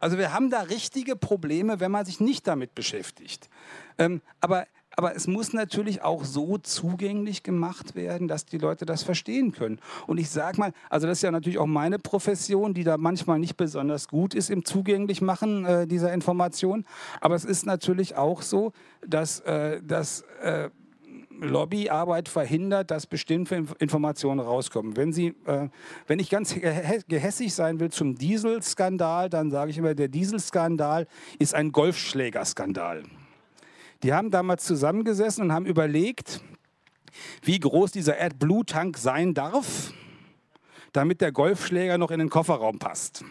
[0.00, 3.50] Also wir haben da richtige Probleme, wenn man sich nicht damit beschäftigt.
[3.98, 9.02] Ähm, aber aber es muss natürlich auch so zugänglich gemacht werden, dass die Leute das
[9.02, 9.78] verstehen können.
[10.06, 13.38] Und ich sage mal, also das ist ja natürlich auch meine Profession, die da manchmal
[13.38, 16.84] nicht besonders gut ist im Zugänglichmachen äh, dieser Information.
[17.20, 18.72] Aber es ist natürlich auch so,
[19.06, 20.70] dass, äh, dass äh,
[21.40, 24.96] Lobbyarbeit verhindert, dass bestimmte Informationen rauskommen.
[24.96, 25.68] Wenn, Sie, äh,
[26.06, 26.54] wenn ich ganz
[27.08, 31.06] gehässig sein will zum Dieselskandal, dann sage ich immer, der Dieselskandal
[31.38, 33.04] ist ein Golfschlägerskandal.
[34.02, 36.40] Die haben damals zusammengesessen und haben überlegt,
[37.42, 39.92] wie groß dieser AdBlue-Tank sein darf,
[40.92, 43.24] damit der Golfschläger noch in den Kofferraum passt.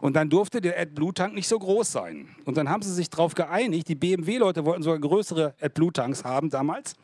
[0.00, 2.28] Und dann durfte der AdBlue-Tank nicht so groß sein.
[2.44, 6.94] Und dann haben sie sich darauf geeinigt, die BMW-Leute wollten sogar größere AdBlue-Tanks haben damals,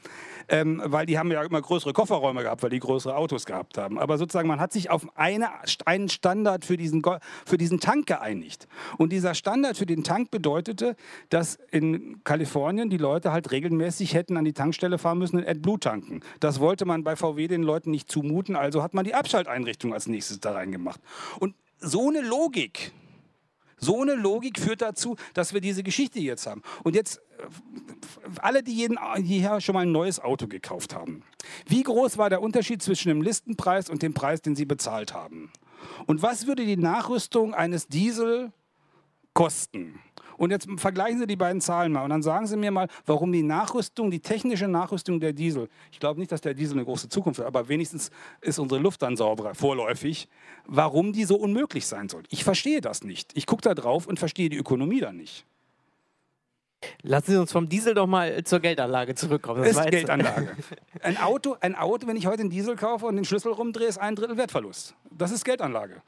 [0.49, 3.99] ähm, weil die haben ja immer größere Kofferräume gehabt, weil die größere Autos gehabt haben.
[3.99, 5.49] Aber sozusagen, man hat sich auf eine,
[5.85, 7.03] einen Standard für diesen,
[7.45, 8.69] für diesen Tank geeinigt.
[8.97, 10.97] Und dieser Standard für den Tank bedeutete,
[11.29, 15.81] dass in Kalifornien die Leute halt regelmäßig hätten an die Tankstelle fahren müssen und AdBlue
[15.81, 16.21] tanken.
[16.41, 20.07] Das wollte man bei VW den Leuten nicht zumuten, also hat man die Abschalteinrichtung als
[20.07, 21.01] nächstes da reingemacht.
[21.39, 22.93] Und so eine Logik,
[23.79, 26.63] so eine Logik führt dazu, dass wir diese Geschichte jetzt haben.
[26.83, 31.23] Und jetzt, äh, alle, die jeden, hierher schon mal ein neues Auto gekauft haben,
[31.67, 35.53] wie groß war der Unterschied zwischen dem Listenpreis und dem Preis, den sie bezahlt haben?
[36.07, 38.53] Und was würde die Nachrüstung eines Diesel
[39.33, 40.01] kosten?
[40.39, 43.31] Und jetzt vergleichen Sie die beiden Zahlen mal und dann sagen Sie mir mal, warum
[43.33, 47.09] die Nachrüstung, die technische Nachrüstung der Diesel, ich glaube nicht, dass der Diesel eine große
[47.11, 50.29] Zukunft hat, aber wenigstens ist unsere Luft dann sauberer, vorläufig,
[50.67, 52.23] warum die so unmöglich sein soll.
[52.31, 53.37] Ich verstehe das nicht.
[53.37, 55.45] Ich gucke da drauf und verstehe die Ökonomie dann nicht.
[57.03, 59.63] Lassen Sie uns vom Diesel doch mal zur Geldanlage zurückkommen.
[59.63, 60.57] Das ist Geldanlage.
[61.03, 63.99] Ein Auto, ein Auto, wenn ich heute einen Diesel kaufe und den Schlüssel rumdrehe, ist
[63.99, 64.95] ein Drittel Wertverlust.
[65.11, 66.03] Das ist Geldanlage.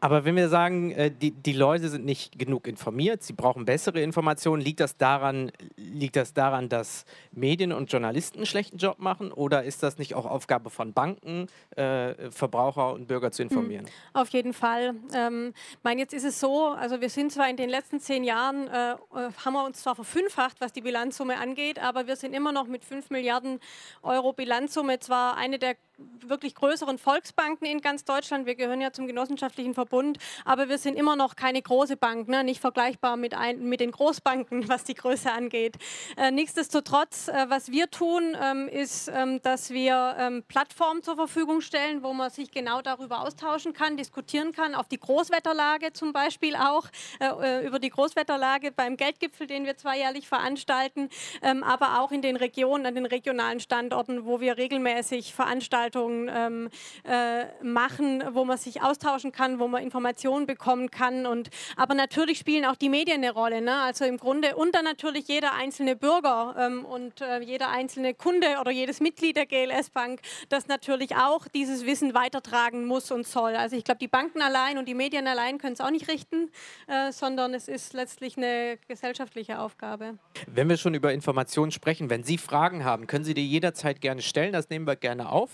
[0.00, 4.00] Aber wenn wir sagen, äh, die, die Leute sind nicht genug informiert, sie brauchen bessere
[4.00, 9.32] Informationen, liegt das, daran, liegt das daran, dass Medien und Journalisten einen schlechten Job machen
[9.32, 13.84] oder ist das nicht auch Aufgabe von Banken, äh, Verbraucher und Bürger zu informieren?
[13.84, 14.94] Mhm, auf jeden Fall.
[15.14, 18.68] Ähm, mein, jetzt ist es so, also wir sind zwar in den letzten zehn Jahren,
[18.68, 18.96] äh, äh
[19.44, 22.84] haben wir uns zwar verfünffacht, was die Bilanzsumme angeht, aber wir sind immer noch mit
[22.84, 23.60] 5 Milliarden
[24.02, 28.46] Euro Bilanzsumme zwar eine der wirklich größeren Volksbanken in ganz Deutschland.
[28.46, 32.44] Wir gehören ja zum genossenschaftlichen Verbund, aber wir sind immer noch keine große Bank, ne?
[32.44, 35.76] nicht vergleichbar mit, ein, mit den Großbanken, was die Größe angeht.
[36.16, 41.60] Äh, nichtsdestotrotz, äh, was wir tun, ähm, ist, ähm, dass wir ähm, Plattformen zur Verfügung
[41.60, 46.56] stellen, wo man sich genau darüber austauschen kann, diskutieren kann, auf die Großwetterlage zum Beispiel
[46.56, 46.86] auch,
[47.20, 51.08] äh, äh über die Großwetterlage beim Geldgipfel, den wir zweijährlich veranstalten,
[51.42, 56.30] ähm, aber auch in den Regionen, an den regionalen Standorten, wo wir regelmäßig veranstalten Veranstaltungen
[56.32, 56.68] ähm,
[57.04, 61.26] äh, machen, wo man sich austauschen kann, wo man Informationen bekommen kann.
[61.26, 63.60] Und, aber natürlich spielen auch die Medien eine Rolle.
[63.60, 63.74] Ne?
[63.74, 68.46] Also im Grunde und dann natürlich jeder einzelne Bürger ähm, und äh, jeder einzelne Kunde
[68.60, 73.54] oder jedes Mitglied der GLS Bank, das natürlich auch dieses Wissen weitertragen muss und soll.
[73.54, 76.50] Also ich glaube, die Banken allein und die Medien allein können es auch nicht richten,
[76.86, 80.18] äh, sondern es ist letztlich eine gesellschaftliche Aufgabe.
[80.46, 84.22] Wenn wir schon über Informationen sprechen, wenn Sie Fragen haben, können Sie die jederzeit gerne
[84.22, 84.52] stellen.
[84.52, 85.50] Das nehmen wir gerne auf.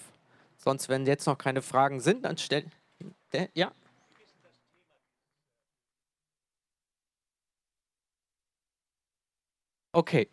[0.62, 2.66] Sonst, wenn jetzt noch keine Fragen sind, dann stell.
[3.54, 3.72] Ja,
[9.92, 10.28] Okay.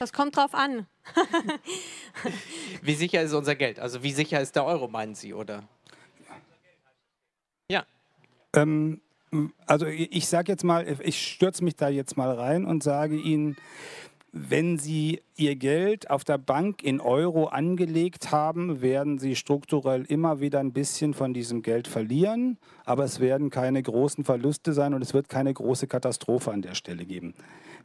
[0.00, 0.86] Das kommt drauf an.
[2.82, 3.78] wie sicher ist unser Geld?
[3.78, 5.62] Also wie sicher ist der Euro, meinen Sie, oder?
[7.70, 7.84] Ja.
[8.54, 9.00] Ähm,
[9.66, 13.56] also ich sage jetzt mal, ich stürze mich da jetzt mal rein und sage Ihnen,
[14.32, 20.40] wenn Sie Ihr Geld auf der Bank in Euro angelegt haben, werden Sie strukturell immer
[20.40, 25.02] wieder ein bisschen von diesem Geld verlieren, aber es werden keine großen Verluste sein und
[25.02, 27.34] es wird keine große Katastrophe an der Stelle geben.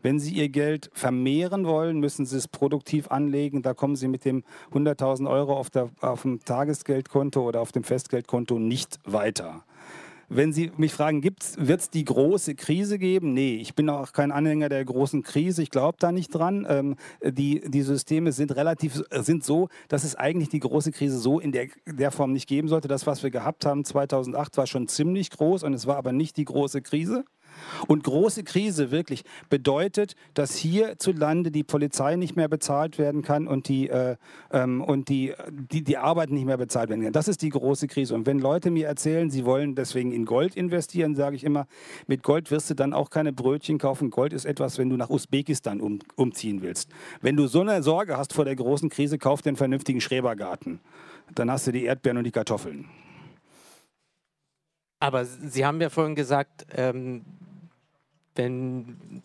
[0.03, 3.63] Wenn Sie Ihr Geld vermehren wollen, müssen Sie es produktiv anlegen.
[3.63, 7.84] Da kommen Sie mit dem 100.000 Euro auf, der, auf dem Tagesgeldkonto oder auf dem
[7.84, 9.63] Festgeldkonto nicht weiter.
[10.27, 13.33] Wenn Sie mich fragen, wird es die große Krise geben?
[13.33, 15.61] Nee, ich bin auch kein Anhänger der großen Krise.
[15.61, 16.65] Ich glaube da nicht dran.
[16.67, 21.39] Ähm, die, die Systeme sind relativ sind so, dass es eigentlich die große Krise so
[21.39, 22.88] in der, der Form nicht geben sollte.
[22.88, 26.38] Das, was wir gehabt haben 2008, war schon ziemlich groß und es war aber nicht
[26.38, 27.25] die große Krise.
[27.88, 33.68] Und große Krise wirklich bedeutet, dass hierzulande die Polizei nicht mehr bezahlt werden kann und
[33.68, 34.15] die, äh,
[34.52, 37.13] ähm, und die, die, die Arbeit nicht mehr bezahlt werden kann.
[37.13, 38.15] Das ist die große Krise.
[38.15, 41.68] Und wenn Leute mir erzählen, sie wollen deswegen in Gold investieren, sage ich immer,
[42.08, 44.10] mit Gold wirst du dann auch keine Brötchen kaufen.
[44.10, 46.89] Gold ist etwas, wenn du nach Usbekistan um, umziehen willst.
[47.22, 50.80] Wenn du so eine Sorge hast vor der großen Krise, kauf einen vernünftigen Schrebergarten.
[51.34, 52.86] Dann hast du die Erdbeeren und die Kartoffeln.
[55.00, 57.24] Aber Sie haben ja vorhin gesagt, ähm,
[58.36, 59.21] wenn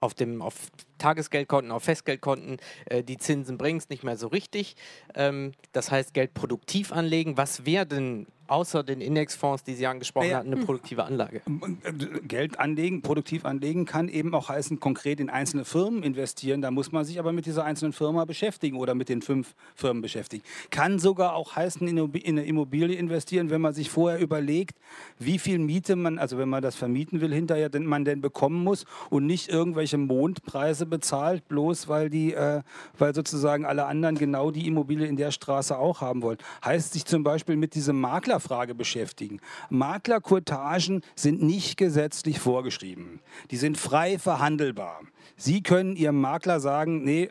[0.00, 4.76] auf, dem, auf Tagesgeldkonten, auf Festgeldkonten äh, die Zinsen bringst, nicht mehr so richtig.
[5.14, 7.36] Ähm, das heißt, Geld produktiv anlegen.
[7.36, 10.38] Was wäre denn außer den Indexfonds, die Sie angesprochen ja.
[10.38, 11.40] hatten, eine produktive Anlage?
[11.84, 11.92] Äh,
[12.26, 16.60] Geld anlegen, produktiv anlegen kann eben auch heißen, konkret in einzelne Firmen investieren.
[16.60, 20.02] Da muss man sich aber mit dieser einzelnen Firma beschäftigen oder mit den fünf Firmen
[20.02, 20.42] beschäftigen.
[20.70, 24.76] Kann sogar auch heißen, in eine Immobilie investieren, wenn man sich vorher überlegt,
[25.18, 28.64] wie viel Miete man, also wenn man das vermieten will, hinterher denn man denn bekommen
[28.64, 32.62] muss und nicht irgendwelche Mondpreise bezahlt, bloß weil die, äh,
[32.98, 36.38] weil sozusagen alle anderen genau die Immobilie in der Straße auch haben wollen.
[36.64, 39.40] Heißt sich zum Beispiel mit diesem Makler Maklerfrage beschäftigen.
[39.68, 43.20] Maklerkurtagen sind nicht gesetzlich vorgeschrieben.
[43.50, 45.00] Die sind frei verhandelbar.
[45.36, 47.30] Sie können Ihrem Makler sagen, nee,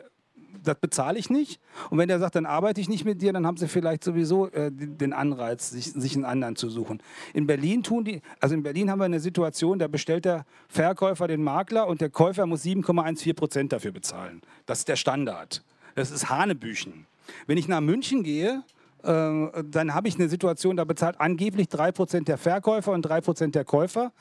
[0.62, 1.60] das bezahle ich nicht.
[1.90, 4.48] Und wenn der sagt, dann arbeite ich nicht mit dir, dann haben sie vielleicht sowieso
[4.48, 7.02] äh, den Anreiz, sich, sich einen anderen zu suchen.
[7.34, 11.28] In Berlin tun die, also in Berlin haben wir eine Situation, da bestellt der Verkäufer
[11.28, 14.42] den Makler und der Käufer muss 7,14 Prozent dafür bezahlen.
[14.66, 15.62] Das ist der Standard.
[15.94, 17.06] Das ist Hanebüchen.
[17.46, 18.62] Wenn ich nach München gehe,
[19.02, 23.64] äh, dann habe ich eine Situation, da bezahlt angeblich 3% der Verkäufer und 3% der
[23.64, 24.12] Käufer.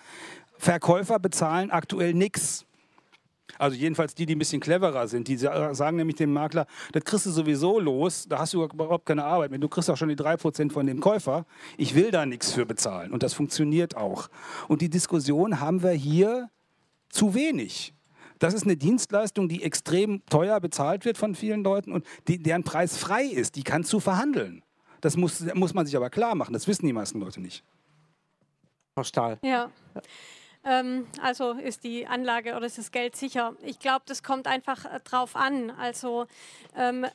[0.58, 2.65] Verkäufer bezahlen aktuell nichts.
[3.58, 7.26] Also jedenfalls die, die ein bisschen cleverer sind, die sagen nämlich dem Makler, das kriegst
[7.26, 9.60] du sowieso los, da hast du überhaupt keine Arbeit mehr.
[9.60, 11.46] Du kriegst auch schon die 3% von dem Käufer.
[11.78, 13.12] Ich will da nichts für bezahlen.
[13.12, 14.30] Und das funktioniert auch.
[14.68, 16.50] Und die Diskussion haben wir hier
[17.10, 17.94] zu wenig.
[18.40, 22.64] Das ist eine Dienstleistung, die extrem teuer bezahlt wird von vielen Leuten und die, deren
[22.64, 23.56] Preis frei ist.
[23.58, 24.64] Die kannst du verhandeln.
[25.02, 26.54] Das muss, muss man sich aber klar machen.
[26.54, 27.64] Das wissen die meisten Leute nicht.
[28.96, 29.40] Frau Stahl.
[29.44, 29.72] Ja.
[30.65, 33.56] Ähm, also ist die Anlage oder ist das Geld sicher?
[33.63, 35.72] Ich glaube, das kommt einfach äh, drauf an.
[35.72, 36.28] Also
[36.76, 37.06] ähm,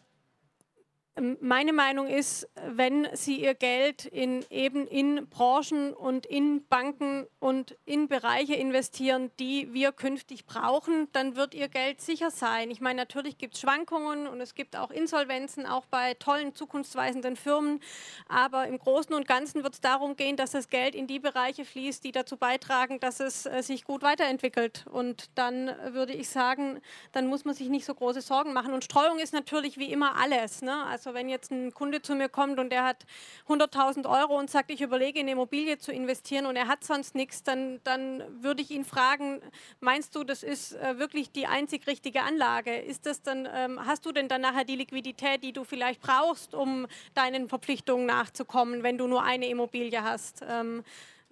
[1.40, 7.76] meine Meinung ist, wenn Sie Ihr Geld in, eben in Branchen und in Banken und
[7.84, 12.68] in Bereiche investieren, die wir künftig brauchen, dann wird Ihr Geld sicher sein.
[12.72, 17.36] Ich meine, natürlich gibt es Schwankungen und es gibt auch Insolvenzen, auch bei tollen, zukunftsweisenden
[17.36, 17.78] Firmen.
[18.28, 21.64] Aber im Großen und Ganzen wird es darum gehen, dass das Geld in die Bereiche
[21.64, 24.84] fließt, die dazu beitragen, dass es äh, sich gut weiterentwickelt.
[24.90, 26.80] Und dann würde ich sagen,
[27.12, 28.72] dann muss man sich nicht so große Sorgen machen.
[28.72, 30.60] Und Streuung ist natürlich wie immer alles.
[30.60, 30.84] Ne?
[30.86, 33.04] Also also wenn jetzt ein Kunde zu mir kommt und der hat
[33.46, 37.42] 100.000 Euro und sagt, ich überlege in Immobilie zu investieren und er hat sonst nichts,
[37.42, 39.42] dann, dann würde ich ihn fragen,
[39.80, 42.74] meinst du, das ist äh, wirklich die einzig richtige Anlage?
[42.74, 46.54] Ist das dann, ähm, hast du denn dann nachher die Liquidität, die du vielleicht brauchst,
[46.54, 50.42] um deinen Verpflichtungen nachzukommen, wenn du nur eine Immobilie hast?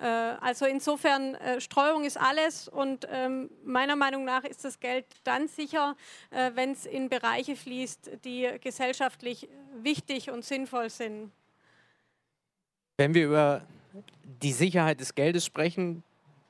[0.03, 5.07] Äh, also insofern, äh, Streuung ist alles und ähm, meiner Meinung nach ist das Geld
[5.23, 5.97] dann sicher,
[6.31, 9.49] äh, wenn es in Bereiche fließt, die gesellschaftlich
[9.81, 11.31] wichtig und sinnvoll sind.
[12.99, 13.63] Wenn wir über
[14.25, 16.03] die Sicherheit des Geldes sprechen,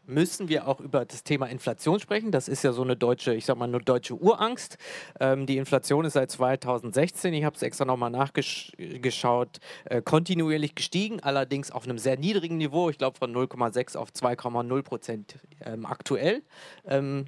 [0.07, 2.33] müssen wir auch über das Thema Inflation sprechen.
[2.33, 4.79] Das ist ja so eine deutsche, ich sag mal, eine deutsche Urangst.
[5.21, 11.21] Ähm, die Inflation ist seit 2016, ich habe es extra nochmal nachgeschaut, äh, kontinuierlich gestiegen,
[11.21, 15.35] allerdings auf einem sehr niedrigen Niveau, ich glaube von 0,6 auf 2,0 Prozent
[15.65, 16.43] ähm, aktuell.
[16.85, 17.27] Ähm,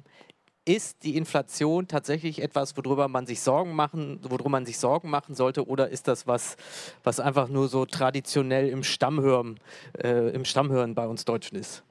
[0.67, 5.35] ist die Inflation tatsächlich etwas, worüber man sich Sorgen machen, worüber man sich Sorgen machen
[5.35, 6.57] sollte, oder ist das was,
[7.03, 9.59] was einfach nur so traditionell im Stammhören,
[10.03, 11.83] äh, im Stammhören bei uns Deutschen ist?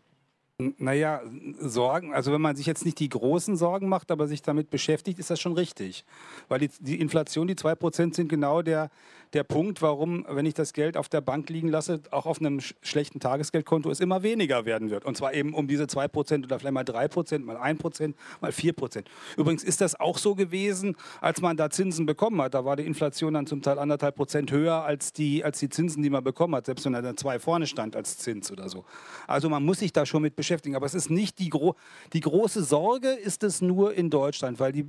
[0.61, 1.21] Naja,
[1.59, 5.19] Sorgen, also wenn man sich jetzt nicht die großen Sorgen macht, aber sich damit beschäftigt,
[5.19, 6.05] ist das schon richtig.
[6.47, 8.91] Weil die, die Inflation, die 2% sind genau der,
[9.33, 12.61] der Punkt, warum, wenn ich das Geld auf der Bank liegen lasse, auch auf einem
[12.61, 15.05] sch schlechten Tagesgeldkonto es immer weniger werden wird.
[15.05, 19.07] Und zwar eben um diese 2% oder vielleicht mal 3%, mal 1%, mal 4%.
[19.37, 22.55] Übrigens ist das auch so gewesen, als man da Zinsen bekommen hat.
[22.55, 26.01] Da war die Inflation dann zum Teil anderthalb Prozent höher als die, als die Zinsen,
[26.05, 28.85] die man bekommen hat, selbst wenn da dann 2 vorne stand als Zins oder so.
[29.27, 30.77] Also man muss sich da schon mit beschäftigen beschäftigen.
[30.77, 31.75] Aber es ist nicht die, gro
[32.13, 34.85] die große Sorge, ist es nur in Deutschland, weil, die,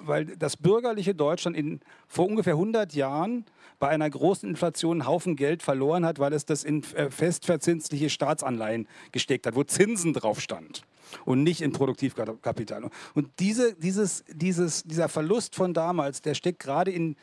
[0.00, 3.44] weil das bürgerliche Deutschland in, vor ungefähr 100 Jahren
[3.78, 8.10] bei einer großen Inflation einen Haufen Geld verloren hat, weil es das in äh, festverzinsliche
[8.10, 10.82] Staatsanleihen gesteckt hat, wo Zinsen drauf stand
[11.24, 12.88] und nicht in Produktivkapital.
[13.14, 17.16] Und diese, dieses, dieses, dieser Verlust von damals, der steckt gerade in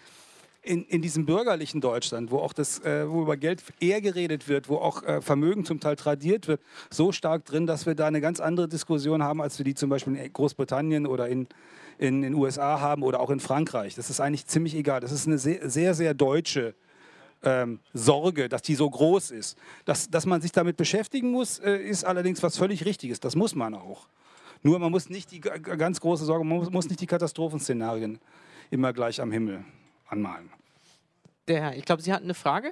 [0.70, 4.70] in, in diesem bürgerlichen Deutschland, wo auch das, äh, wo über Geld eher geredet wird,
[4.70, 8.22] wo auch äh, Vermögen zum Teil tradiert wird, so stark drin, dass wir da eine
[8.22, 11.48] ganz andere Diskussion haben, als wir die zum Beispiel in Großbritannien oder in,
[11.98, 13.96] in den USA haben oder auch in Frankreich.
[13.96, 15.00] Das ist eigentlich ziemlich egal.
[15.00, 16.76] Das ist eine sehr, sehr, sehr deutsche
[17.42, 19.58] ähm, Sorge, dass die so groß ist.
[19.86, 23.20] Dass, dass man sich damit beschäftigen muss, äh, ist allerdings was völlig Richtiges.
[23.20, 24.08] Das muss man auch.
[24.62, 28.20] Nur man muss nicht die ganz große Sorge, man muss, muss nicht die Katastrophenszenarien
[28.70, 29.66] immer gleich am Himmel
[30.10, 30.59] anmalen.
[31.50, 32.72] Der Herr, ich glaube, Sie hatten eine Frage?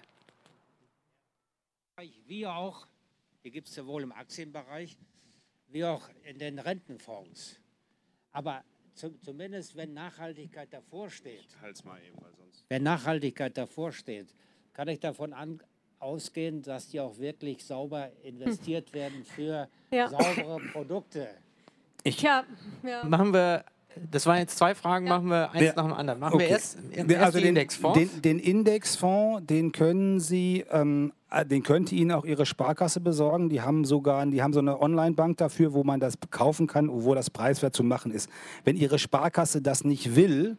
[2.27, 2.85] Wie auch,
[3.41, 4.95] hier gibt es sowohl im Aktienbereich
[5.69, 7.59] wie auch in den Rentenfonds.
[8.31, 8.63] Aber
[8.93, 12.17] zu, zumindest wenn Nachhaltigkeit davor steht, eben,
[12.69, 14.35] wenn Nachhaltigkeit davor steht,
[14.73, 15.59] kann ich davon an,
[15.97, 20.07] ausgehen, dass die auch wirklich sauber investiert werden für ja.
[20.07, 21.29] saubere Produkte.
[22.03, 22.45] Ich, ja,
[22.83, 23.03] ja.
[23.05, 23.65] Machen wir
[24.11, 25.73] das waren jetzt zwei Fragen, machen wir eins ja.
[25.75, 26.19] nach dem anderen.
[26.19, 26.45] Machen okay.
[26.45, 27.99] wir erst, erst also den Indexfonds.
[27.99, 33.49] Den, den, Indexfonds, den können Sie, ähm, äh, den könnte Ihnen auch Ihre Sparkasse besorgen.
[33.49, 37.15] Die haben sogar, die haben so eine Online-Bank dafür, wo man das kaufen kann, wo
[37.15, 38.29] das preiswert zu machen ist.
[38.63, 40.57] Wenn Ihre Sparkasse das nicht will,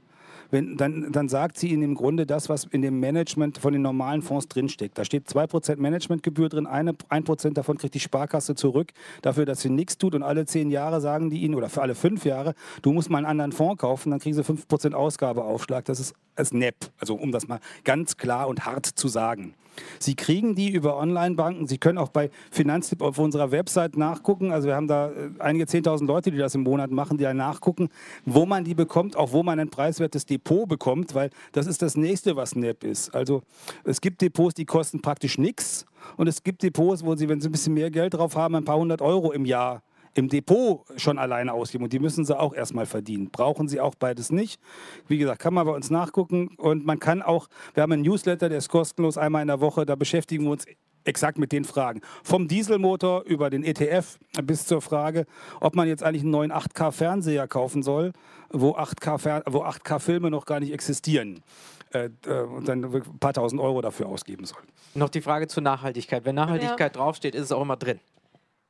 [0.51, 3.83] wenn, dann, dann sagt sie Ihnen im Grunde das, was in dem Management von den
[3.83, 4.97] normalen Fonds drinsteckt.
[4.97, 9.71] Da steht 2% Managementgebühr drin, eine, 1% davon kriegt die Sparkasse zurück, dafür, dass sie
[9.71, 10.15] nichts tut.
[10.15, 13.19] Und alle zehn Jahre sagen die Ihnen, oder für alle fünf Jahre, du musst mal
[13.19, 15.85] einen anderen Fonds kaufen, dann kriegen sie 5% Ausgabeaufschlag.
[15.85, 19.55] Das ist als NEP, also um das mal ganz klar und hart zu sagen.
[19.99, 21.67] Sie kriegen die über Online-Banken.
[21.67, 24.53] Sie können auch bei Finanztipp auf unserer Website nachgucken.
[24.53, 27.35] Also wir haben da äh, einige 10.000 Leute, die das im Monat machen, die da
[27.35, 27.89] nachgucken,
[28.25, 31.97] wo man die bekommt, auch wo man ein preiswertes Depot bekommt, weil das ist das
[31.97, 33.15] Nächste, was NEP ist.
[33.15, 33.43] Also
[33.85, 35.87] es gibt Depots, die kosten praktisch nichts.
[36.17, 38.65] Und es gibt Depots, wo Sie, wenn Sie ein bisschen mehr Geld drauf haben, ein
[38.65, 39.83] paar hundert Euro im Jahr
[40.19, 41.85] im Depot schon alleine ausgeben.
[41.85, 43.31] Und die müssen sie auch erstmal verdienen.
[43.31, 44.61] Brauchen sie auch beides nicht.
[45.07, 46.49] Wie gesagt, kann man bei uns nachgucken.
[46.57, 49.87] Und man kann auch, wir haben einen Newsletter, der ist kostenlos einmal in der Woche.
[49.87, 50.67] Da beschäftigen wir uns
[51.05, 52.01] exakt mit den Fragen.
[52.25, 55.25] Vom Dieselmotor über den ETF bis zur Frage,
[55.61, 58.13] ob man jetzt eigentlich einen neuen 8K-Fernseher kaufen soll,
[58.51, 61.45] wo 8K-Filme 8K noch gar nicht existieren.
[61.93, 64.61] Äh, äh, und dann ein paar tausend Euro dafür ausgeben soll.
[64.95, 66.25] Noch die Frage zur Nachhaltigkeit.
[66.25, 67.03] Wenn Nachhaltigkeit ja.
[67.03, 68.01] draufsteht, ist es auch immer drin.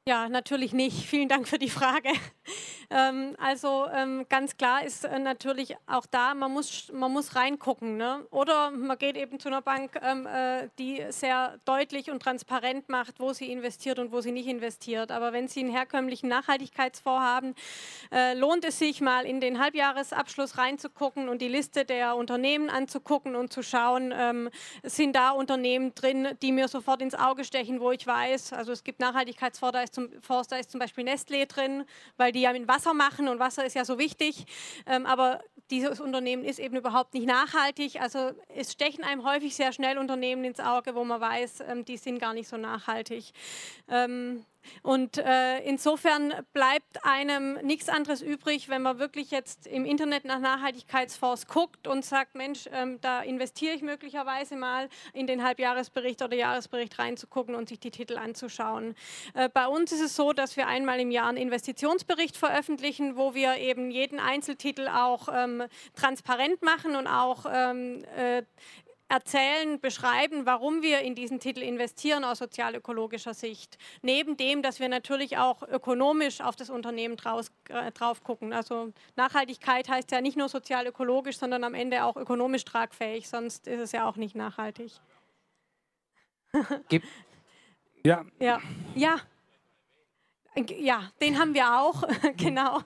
[0.09, 1.05] Ja, natürlich nicht.
[1.05, 2.09] Vielen Dank für die Frage.
[2.91, 7.99] Ähm, also ähm, ganz klar ist äh, natürlich auch da, man muss, man muss reingucken.
[7.99, 8.27] Ne?
[8.31, 13.21] Oder man geht eben zu einer Bank, ähm, äh, die sehr deutlich und transparent macht,
[13.21, 15.13] wo sie investiert und wo sie nicht investiert.
[15.13, 17.55] Aber wenn Sie einen herkömmlichen Nachhaltigkeitsfonds haben,
[18.11, 23.37] äh, lohnt es sich mal in den Halbjahresabschluss reinzugucken und die Liste der Unternehmen anzugucken
[23.37, 24.49] und zu schauen, ähm,
[24.83, 28.83] sind da Unternehmen drin, die mir sofort ins Auge stechen, wo ich weiß, also es
[28.83, 29.03] gibt
[29.83, 31.85] ist zum, da ist zum Beispiel Nestlé drin,
[32.17, 34.47] weil die ja mit Wasser machen und Wasser ist ja so wichtig.
[34.87, 38.01] Ähm, aber dieses Unternehmen ist eben überhaupt nicht nachhaltig.
[38.01, 41.97] Also es stechen einem häufig sehr schnell Unternehmen ins Auge, wo man weiß, ähm, die
[41.97, 43.33] sind gar nicht so nachhaltig.
[43.89, 44.45] Ähm,
[44.83, 50.41] und äh, insofern bleibt einem nichts anderes übrig, wenn man wirklich jetzt im Internet nach
[50.41, 56.37] Nachhaltigkeitsfonds guckt und sagt, Mensch, ähm, da investiere ich möglicherweise mal in den Halbjahresbericht oder
[56.37, 58.95] Jahresbericht reinzugucken und sich die Titel anzuschauen.
[59.35, 63.35] Äh, bei uns ist es so, dass wir einmal im Jahr einen Investitionsbericht veröffentlichen, wo
[63.35, 68.43] wir eben jeden Einzeltitel auch ähm, transparent machen und auch ähm, äh,
[69.09, 73.79] erzählen, beschreiben, warum wir in diesen Titel investieren aus sozialökologischer Sicht.
[74.03, 78.53] Neben dem, dass wir natürlich auch ökonomisch auf das Unternehmen draus, äh, drauf gucken.
[78.53, 83.81] Also Nachhaltigkeit heißt ja nicht nur sozialökologisch, sondern am Ende auch ökonomisch tragfähig, sonst ist
[83.81, 84.93] es ja auch nicht nachhaltig.
[86.89, 87.05] Gib
[88.05, 88.25] ja.
[88.41, 88.61] Ja.
[88.95, 89.21] Ja.
[90.79, 92.03] Ja, den haben wir auch,
[92.37, 92.81] genau.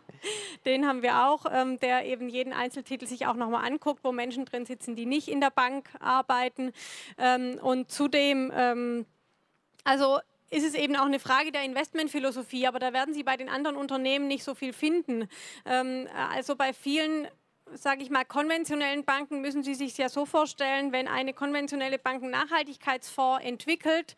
[0.65, 4.45] Den haben wir auch, ähm, der eben jeden Einzeltitel sich auch nochmal anguckt, wo Menschen
[4.45, 6.73] drin sitzen, die nicht in der Bank arbeiten.
[7.19, 9.07] Ähm, und zudem, ähm,
[9.85, 10.19] also
[10.51, 13.77] ist es eben auch eine Frage der Investmentphilosophie, aber da werden Sie bei den anderen
[13.77, 15.29] Unternehmen nicht so viel finden.
[15.65, 17.27] Ähm, also bei vielen
[17.75, 22.23] sage ich mal, konventionellen Banken müssen Sie sich ja so vorstellen, wenn eine konventionelle Bank
[22.23, 24.15] einen Nachhaltigkeitsfonds entwickelt,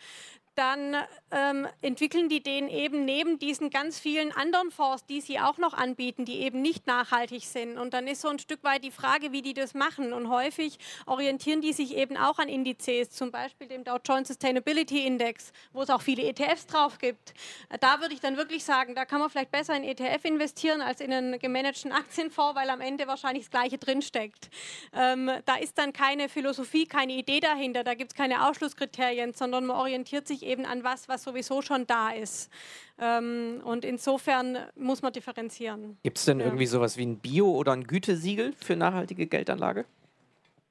[0.54, 0.96] dann
[1.30, 5.74] ähm, entwickeln die den eben neben diesen ganz vielen anderen Fonds, die sie auch noch
[5.74, 7.78] anbieten, die eben nicht nachhaltig sind.
[7.78, 10.12] Und dann ist so ein Stück weit die Frage, wie die das machen.
[10.12, 15.06] Und häufig orientieren die sich eben auch an Indizes, zum Beispiel dem Dow Jones Sustainability
[15.06, 17.34] Index, wo es auch viele ETFs drauf gibt.
[17.80, 21.00] Da würde ich dann wirklich sagen, da kann man vielleicht besser in ETF investieren als
[21.00, 24.50] in einen gemanagten Aktienfonds, weil am Ende wahrscheinlich das Gleiche drinsteckt.
[24.92, 29.66] Ähm, da ist dann keine Philosophie, keine Idee dahinter, da gibt es keine Ausschlusskriterien, sondern
[29.66, 32.50] man orientiert sich eben an was, was sowieso schon da ist.
[32.98, 35.98] Ähm, und insofern muss man differenzieren.
[36.02, 36.46] Gibt es denn ja.
[36.46, 39.86] irgendwie sowas wie ein Bio- oder ein Gütesiegel für nachhaltige Geldanlage?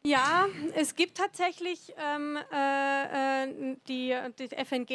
[0.05, 4.89] Ja, es gibt tatsächlich ähm, äh, äh die, die FNG,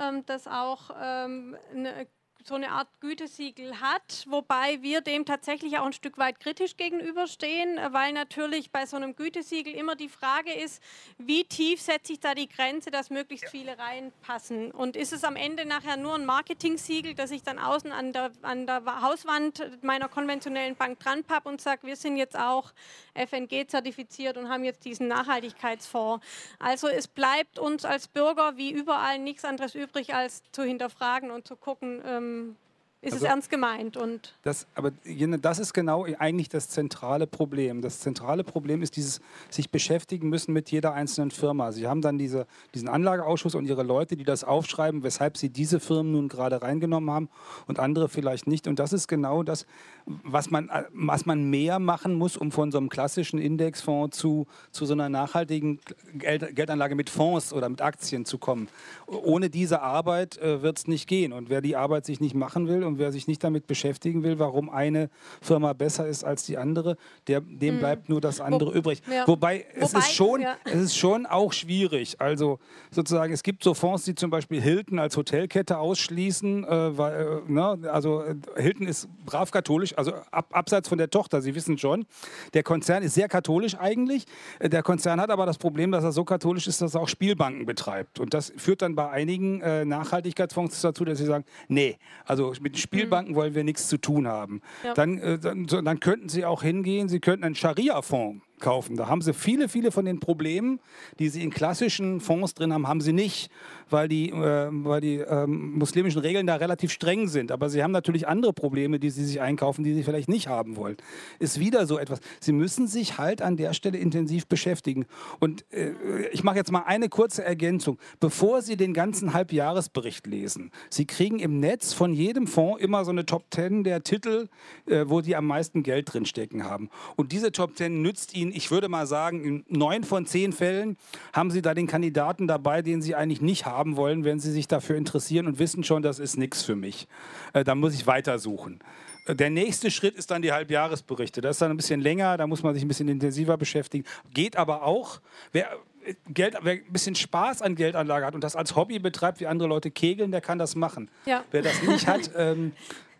[0.00, 2.06] ähm, das auch ähm, eine
[2.46, 7.78] so eine Art Gütesiegel hat, wobei wir dem tatsächlich auch ein Stück weit kritisch gegenüberstehen,
[7.92, 10.82] weil natürlich bei so einem Gütesiegel immer die Frage ist,
[11.16, 14.72] wie tief setze ich da die Grenze, dass möglichst viele reinpassen.
[14.72, 18.30] Und ist es am Ende nachher nur ein Marketing-Siegel, das ich dann außen an der,
[18.42, 22.72] an der Hauswand meiner konventionellen Bank dran pappe und sage, wir sind jetzt auch
[23.14, 26.24] FNG zertifiziert und haben jetzt diesen Nachhaltigkeitsfonds.
[26.58, 31.46] Also es bleibt uns als Bürger wie überall nichts anderes übrig, als zu hinterfragen und
[31.46, 32.02] zu gucken,
[32.34, 32.56] ähm,
[33.04, 33.96] ist also, es ernst gemeint.
[33.96, 34.92] Und das, aber
[35.40, 37.82] das ist genau eigentlich das zentrale Problem.
[37.82, 41.72] Das zentrale Problem ist dieses sich beschäftigen müssen mit jeder einzelnen Firma.
[41.72, 45.80] Sie haben dann diese, diesen Anlageausschuss und ihre Leute, die das aufschreiben, weshalb sie diese
[45.80, 47.28] Firmen nun gerade reingenommen haben
[47.66, 48.66] und andere vielleicht nicht.
[48.66, 49.66] Und das ist genau das,
[50.06, 54.86] was man, was man mehr machen muss, um von so einem klassischen Indexfonds zu, zu
[54.86, 55.80] so einer nachhaltigen
[56.14, 58.68] Geld, Geldanlage mit Fonds oder mit Aktien zu kommen.
[59.06, 61.32] Ohne diese Arbeit äh, wird es nicht gehen.
[61.32, 64.22] Und wer die Arbeit sich nicht machen will und und wer sich nicht damit beschäftigen
[64.22, 65.10] will, warum eine
[65.42, 67.78] Firma besser ist als die andere, der, dem mhm.
[67.80, 69.02] bleibt nur das andere Wo, übrig.
[69.10, 69.26] Ja.
[69.26, 70.56] Wobei, es, Wobei, ist schon, ja.
[70.64, 72.20] es ist schon auch schwierig.
[72.20, 76.64] Also sozusagen, es gibt so Fonds, die zum Beispiel Hilton als Hotelkette ausschließen.
[76.64, 81.10] Äh, weil, äh, ne, also äh, Hilton ist brav katholisch, also ab, abseits von der
[81.10, 82.06] Tochter, Sie wissen schon.
[82.54, 84.24] Der Konzern ist sehr katholisch eigentlich.
[84.60, 87.08] Äh, der Konzern hat aber das Problem, dass er so katholisch ist, dass er auch
[87.08, 88.20] Spielbanken betreibt.
[88.20, 92.78] Und das führt dann bei einigen äh, Nachhaltigkeitsfonds dazu, dass sie sagen, nee, also mit
[92.84, 93.36] Spielbanken mhm.
[93.36, 94.60] wollen wir nichts zu tun haben.
[94.84, 94.94] Ja.
[94.94, 98.96] Dann, äh, dann, dann könnten Sie auch hingehen, Sie könnten einen Scharia-Fonds kaufen.
[98.96, 100.80] Da haben sie viele, viele von den Problemen,
[101.18, 103.50] die sie in klassischen Fonds drin haben, haben sie nicht,
[103.90, 107.52] weil die, äh, weil die äh, muslimischen Regeln da relativ streng sind.
[107.52, 110.76] Aber sie haben natürlich andere Probleme, die sie sich einkaufen, die sie vielleicht nicht haben
[110.76, 110.96] wollen.
[111.38, 112.20] Ist wieder so etwas.
[112.40, 115.04] Sie müssen sich halt an der Stelle intensiv beschäftigen.
[115.40, 115.92] Und äh,
[116.32, 117.98] ich mache jetzt mal eine kurze Ergänzung.
[118.18, 123.10] Bevor Sie den ganzen Halbjahresbericht lesen, Sie kriegen im Netz von jedem Fonds immer so
[123.10, 124.48] eine Top 10 der Titel,
[124.86, 126.88] äh, wo die am meisten Geld drinstecken haben.
[127.16, 130.96] Und diese Top 10 nützt Ihnen ich würde mal sagen, in neun von zehn Fällen
[131.32, 134.68] haben Sie da den Kandidaten dabei, den Sie eigentlich nicht haben wollen, wenn Sie sich
[134.68, 137.08] dafür interessieren und wissen schon, das ist nichts für mich.
[137.52, 138.80] Äh, da muss ich weitersuchen.
[139.26, 141.40] Äh, der nächste Schritt ist dann die Halbjahresberichte.
[141.40, 144.04] Das ist dann ein bisschen länger, da muss man sich ein bisschen intensiver beschäftigen.
[144.32, 145.20] Geht aber auch.
[145.52, 145.72] Wer,
[146.04, 149.46] äh, Geld, wer ein bisschen Spaß an Geldanlage hat und das als Hobby betreibt, wie
[149.46, 151.10] andere Leute kegeln, der kann das machen.
[151.26, 151.44] Ja.
[151.50, 152.72] Wer das nicht hat, ähm,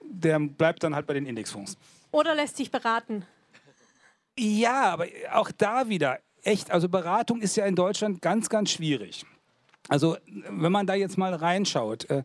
[0.02, 1.76] der bleibt dann halt bei den Indexfonds.
[2.12, 3.24] Oder lässt sich beraten.
[4.38, 9.24] Ja, aber auch da wieder, echt, also Beratung ist ja in Deutschland ganz, ganz schwierig.
[9.88, 10.16] Also
[10.48, 12.22] wenn man da jetzt mal reinschaut, äh,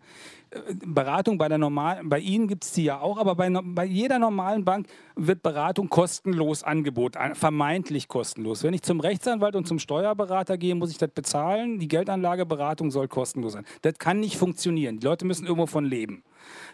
[0.85, 4.17] Beratung bei der normalen, bei Ihnen gibt es die ja auch, aber bei, bei jeder
[4.17, 8.63] normalen Bank wird Beratung kostenlos angeboten, vermeintlich kostenlos.
[8.63, 11.79] Wenn ich zum Rechtsanwalt und zum Steuerberater gehe, muss ich das bezahlen.
[11.79, 13.65] Die Geldanlageberatung soll kostenlos sein.
[13.81, 14.99] Das kann nicht funktionieren.
[14.99, 16.23] Die Leute müssen irgendwo von leben.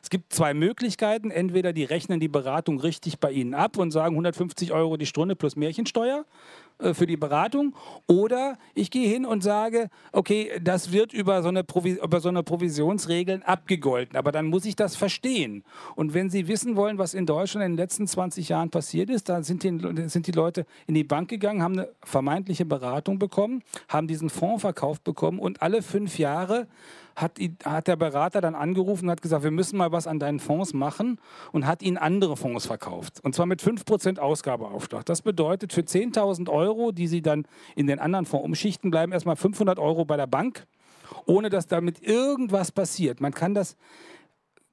[0.01, 1.31] Es gibt zwei Möglichkeiten.
[1.31, 5.35] Entweder die rechnen die Beratung richtig bei Ihnen ab und sagen 150 Euro die Stunde
[5.35, 6.25] plus Märchensteuer
[6.79, 7.75] äh, für die Beratung.
[8.07, 12.29] Oder ich gehe hin und sage, okay, das wird über so eine, Provis über so
[12.29, 14.17] eine Provisionsregeln abgegolten.
[14.17, 15.63] Aber dann muss ich das verstehen.
[15.95, 19.29] Und wenn Sie wissen wollen, was in Deutschland in den letzten 20 Jahren passiert ist,
[19.29, 23.63] dann sind die, sind die Leute in die Bank gegangen, haben eine vermeintliche Beratung bekommen,
[23.87, 26.67] haben diesen Fonds verkauft bekommen und alle fünf Jahre
[27.15, 30.39] hat, hat der Berater dann angerufen und hat gesagt, wir müssen mal was an deinen
[30.39, 31.19] Fonds machen
[31.51, 33.19] und hat ihnen andere Fonds verkauft.
[33.23, 35.05] Und zwar mit 5% Ausgabeaufschlag.
[35.05, 39.35] Das bedeutet, für 10.000 Euro, die sie dann in den anderen Fonds umschichten, bleiben erstmal
[39.35, 40.67] 500 Euro bei der Bank,
[41.25, 43.21] ohne dass damit irgendwas passiert.
[43.21, 43.77] Man kann das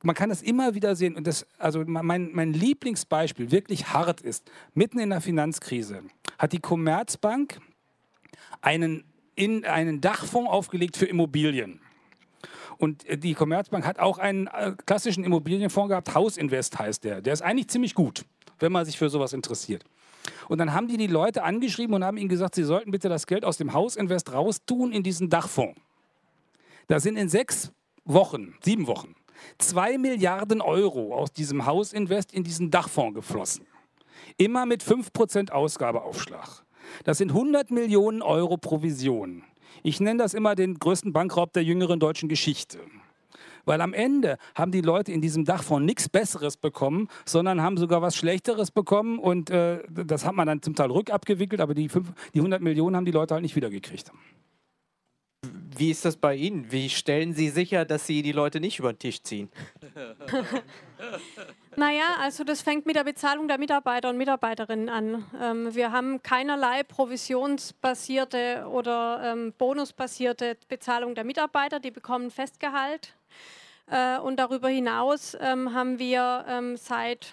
[0.04, 1.14] man kann das immer wieder sehen.
[1.14, 6.02] Und das, also mein, mein Lieblingsbeispiel, wirklich hart ist, mitten in der Finanzkrise
[6.38, 7.60] hat die Commerzbank
[8.60, 11.81] einen, in, einen Dachfonds aufgelegt für Immobilien.
[12.78, 17.20] Und äh, die Commerzbank hat auch einen äh, klassischen Immobilienfonds gehabt, Hausinvest heißt der.
[17.20, 18.24] Der ist eigentlich ziemlich gut,
[18.58, 19.84] wenn man sich für sowas interessiert.
[20.48, 23.26] Und dann haben die die Leute angeschrieben und haben ihnen gesagt, sie sollten bitte das
[23.26, 25.80] Geld aus dem Hausinvest raustun in diesen Dachfonds.
[26.86, 27.72] Da sind in sechs
[28.04, 29.14] Wochen, sieben Wochen,
[29.58, 33.66] zwei Milliarden Euro aus diesem Hausinvest in diesen Dachfonds geflossen.
[34.36, 36.64] Immer mit 5% Ausgabeaufschlag.
[37.04, 39.44] Das sind 100 Millionen Euro Provision.
[39.82, 42.78] Ich nenne das immer den größten Bankraub der jüngeren deutschen Geschichte.
[43.64, 48.02] Weil am Ende haben die Leute in diesem Dachfonds nichts Besseres bekommen, sondern haben sogar
[48.02, 49.18] was Schlechteres bekommen.
[49.18, 52.96] Und äh, das hat man dann zum Teil rückabgewickelt, aber die, fünf, die 100 Millionen
[52.96, 54.10] haben die Leute halt nicht wiedergekriegt.
[55.76, 56.70] Wie ist das bei Ihnen?
[56.70, 59.50] Wie stellen Sie sicher, dass Sie die Leute nicht über den Tisch ziehen?
[61.74, 65.24] Naja, also das fängt mit der Bezahlung der Mitarbeiter und Mitarbeiterinnen an.
[65.40, 73.14] Ähm, wir haben keinerlei provisionsbasierte oder ähm, bonusbasierte Bezahlung der Mitarbeiter, die bekommen Festgehalt.
[73.90, 77.32] Äh, und darüber hinaus ähm, haben wir ähm, seit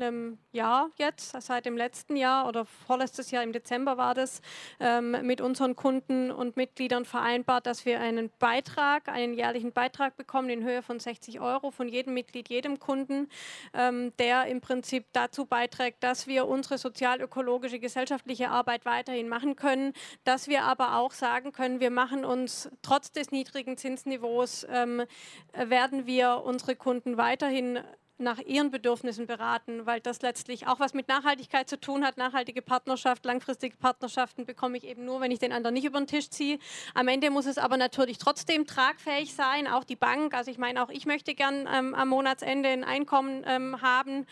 [0.00, 4.40] einem Jahr jetzt, seit dem letzten Jahr oder vorletztes Jahr im Dezember war das,
[4.80, 10.50] ähm, mit unseren Kunden und Mitgliedern vereinbart, dass wir einen Beitrag, einen jährlichen Beitrag bekommen
[10.50, 13.28] in Höhe von 60 Euro von jedem Mitglied, jedem Kunden,
[13.74, 19.92] ähm, der im Prinzip dazu beiträgt, dass wir unsere sozial-ökologische, gesellschaftliche Arbeit weiterhin machen können,
[20.24, 25.04] dass wir aber auch sagen können, wir machen uns trotz des niedrigen Zinsniveaus, ähm,
[25.52, 27.80] werden wir unsere Kunden weiterhin
[28.20, 32.16] nach ihren Bedürfnissen beraten, weil das letztlich auch was mit Nachhaltigkeit zu tun hat.
[32.16, 36.06] Nachhaltige Partnerschaft, langfristige Partnerschaften bekomme ich eben nur, wenn ich den anderen nicht über den
[36.06, 36.58] Tisch ziehe.
[36.94, 40.34] Am Ende muss es aber natürlich trotzdem tragfähig sein, auch die Bank.
[40.34, 44.26] Also ich meine, auch ich möchte gern ähm, am Monatsende ein Einkommen ähm, haben,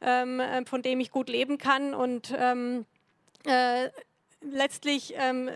[0.00, 2.86] ähm, äh, von dem ich gut leben kann und ähm,
[3.44, 3.90] äh,
[4.42, 5.50] letztlich ähm,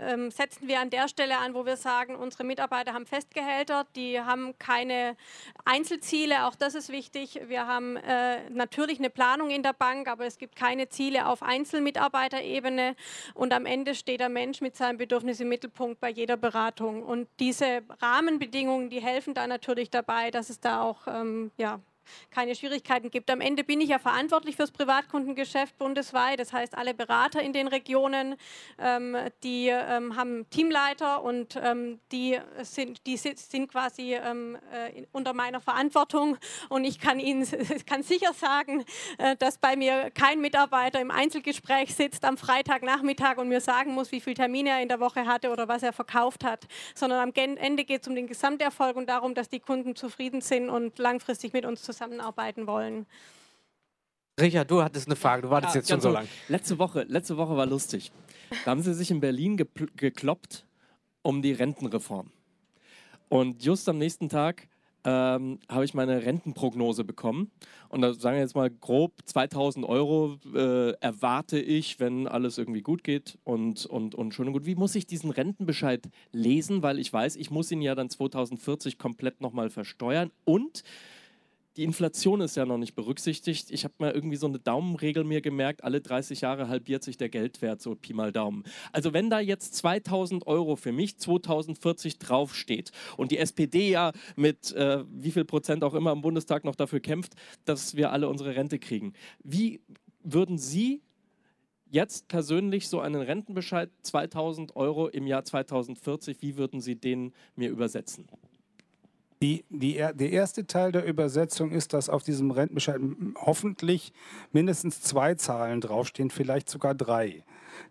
[0.00, 4.20] ähm, setzen wir an der Stelle an, wo wir sagen, unsere Mitarbeiter haben Festgehälter, die
[4.20, 5.16] haben keine
[5.64, 7.40] Einzelziele, auch das ist wichtig.
[7.46, 11.42] Wir haben äh, natürlich eine Planung in der Bank, aber es gibt keine Ziele auf
[11.42, 12.96] Einzelmitarbeiterebene
[13.34, 17.02] und am Ende steht der Mensch mit seinem Bedürfnis im Mittelpunkt bei jeder Beratung.
[17.02, 21.80] Und diese Rahmenbedingungen, die helfen da natürlich dabei, dass es da auch ähm, ja,
[22.30, 23.30] keine Schwierigkeiten gibt.
[23.30, 26.40] Am Ende bin ich ja verantwortlich fürs Privatkundengeschäft bundesweit.
[26.40, 28.36] Das heißt, alle Berater in den Regionen,
[28.78, 35.32] ähm, die ähm, haben Teamleiter und ähm, die, sind, die sind quasi ähm, äh, unter
[35.32, 36.38] meiner Verantwortung.
[36.68, 37.46] Und ich kann Ihnen
[37.86, 38.84] kann sicher sagen,
[39.18, 44.12] äh, dass bei mir kein Mitarbeiter im Einzelgespräch sitzt am Freitagnachmittag und mir sagen muss,
[44.12, 47.32] wie viele Termine er in der Woche hatte oder was er verkauft hat, sondern am
[47.34, 51.52] Ende geht es um den Gesamterfolg und darum, dass die Kunden zufrieden sind und langfristig
[51.52, 53.06] mit uns zusammen zusammenarbeiten wollen.
[54.38, 56.28] Richard, du hattest eine Frage, du wartest ja, jetzt schon so lange.
[56.48, 58.12] Letzte Woche, letzte Woche war lustig.
[58.64, 60.66] Da haben sie sich in Berlin gekloppt
[61.22, 62.30] um die Rentenreform.
[63.28, 64.68] Und just am nächsten Tag
[65.04, 67.50] ähm, habe ich meine Rentenprognose bekommen.
[67.88, 72.82] Und da sagen wir jetzt mal grob 2000 Euro äh, erwarte ich, wenn alles irgendwie
[72.82, 74.66] gut geht und, und, und schön und gut.
[74.66, 76.82] Wie muss ich diesen Rentenbescheid lesen?
[76.82, 80.30] Weil ich weiß, ich muss ihn ja dann 2040 komplett nochmal versteuern.
[80.44, 80.82] Und
[81.76, 83.70] die Inflation ist ja noch nicht berücksichtigt.
[83.70, 87.28] Ich habe mal irgendwie so eine Daumenregel mir gemerkt, alle 30 Jahre halbiert sich der
[87.28, 88.64] Geldwert, so Pi mal Daumen.
[88.92, 94.72] Also wenn da jetzt 2000 Euro für mich 2040 draufsteht und die SPD ja mit
[94.72, 98.56] äh, wie viel Prozent auch immer im Bundestag noch dafür kämpft, dass wir alle unsere
[98.56, 99.12] Rente kriegen,
[99.42, 99.80] wie
[100.22, 101.02] würden Sie
[101.88, 107.70] jetzt persönlich so einen Rentenbescheid 2000 Euro im Jahr 2040, wie würden Sie den mir
[107.70, 108.26] übersetzen?
[109.42, 113.00] Die, die, der erste Teil der Übersetzung ist, dass auf diesem Rentenbescheid
[113.36, 114.12] hoffentlich
[114.52, 117.44] mindestens zwei Zahlen draufstehen, vielleicht sogar drei.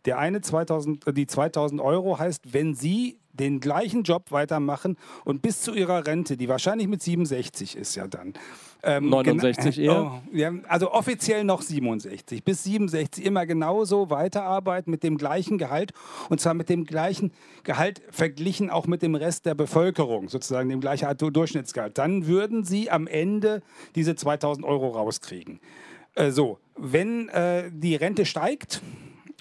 [0.06, 5.62] Der eine 2000, die 2000 Euro heißt, wenn Sie den gleichen Job weitermachen und bis
[5.62, 8.34] zu Ihrer Rente, die wahrscheinlich mit 67 ist ja dann,
[8.84, 10.04] ähm, 69 eher?
[10.04, 12.44] Oh, ja, also offiziell noch 67.
[12.44, 15.92] Bis 67 immer genauso weiterarbeiten mit dem gleichen Gehalt
[16.30, 17.32] und zwar mit dem gleichen
[17.64, 21.98] Gehalt verglichen auch mit dem Rest der Bevölkerung, sozusagen dem gleichen Durchschnittsgehalt.
[21.98, 23.62] Dann würden Sie am Ende
[23.96, 25.60] diese 2000 Euro rauskriegen.
[26.14, 28.82] Äh, so, wenn äh, die Rente steigt,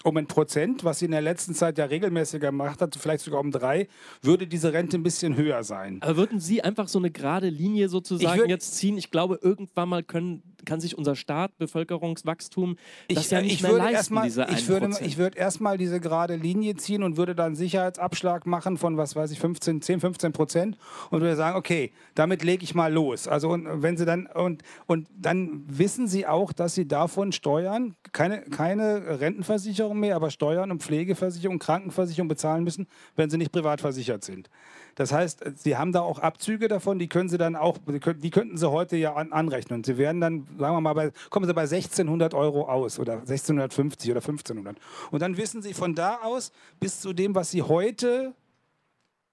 [0.04, 3.40] um ein Prozent, was sie in der letzten Zeit ja regelmäßiger gemacht hat, vielleicht sogar
[3.40, 3.88] um drei,
[4.22, 5.98] würde diese Rente ein bisschen höher sein.
[6.02, 8.98] Aber würden Sie einfach so eine gerade Linie sozusagen jetzt ziehen?
[8.98, 12.76] Ich glaube, irgendwann mal können kann sich unser Staat, Bevölkerungswachstum,
[13.08, 15.78] das ich, ja nicht ich mehr würde leisten, mal, diese ich würde, ich würde erstmal
[15.78, 20.00] diese gerade Linie ziehen und würde dann Sicherheitsabschlag machen von, was weiß ich, 15, 10,
[20.00, 20.78] 15 Prozent
[21.10, 23.28] und würde sagen, okay, damit lege ich mal los.
[23.28, 27.94] Also und wenn Sie dann, und, und dann wissen Sie auch, dass Sie davon Steuern,
[28.12, 32.86] keine, keine Rentenversicherung mehr, aber Steuern und Pflegeversicherung, Krankenversicherung bezahlen müssen,
[33.16, 34.48] wenn Sie nicht privat versichert sind.
[34.94, 38.56] Das heißt, Sie haben da auch Abzüge davon, die können Sie dann auch, die könnten
[38.56, 39.82] Sie heute ja an, anrechnen.
[39.82, 44.10] Sie werden dann, sagen wir mal, bei, kommen Sie bei 1600 Euro aus oder 1650
[44.10, 44.76] oder 1500.
[45.10, 48.34] Und dann wissen Sie von da aus bis zu dem, was Sie heute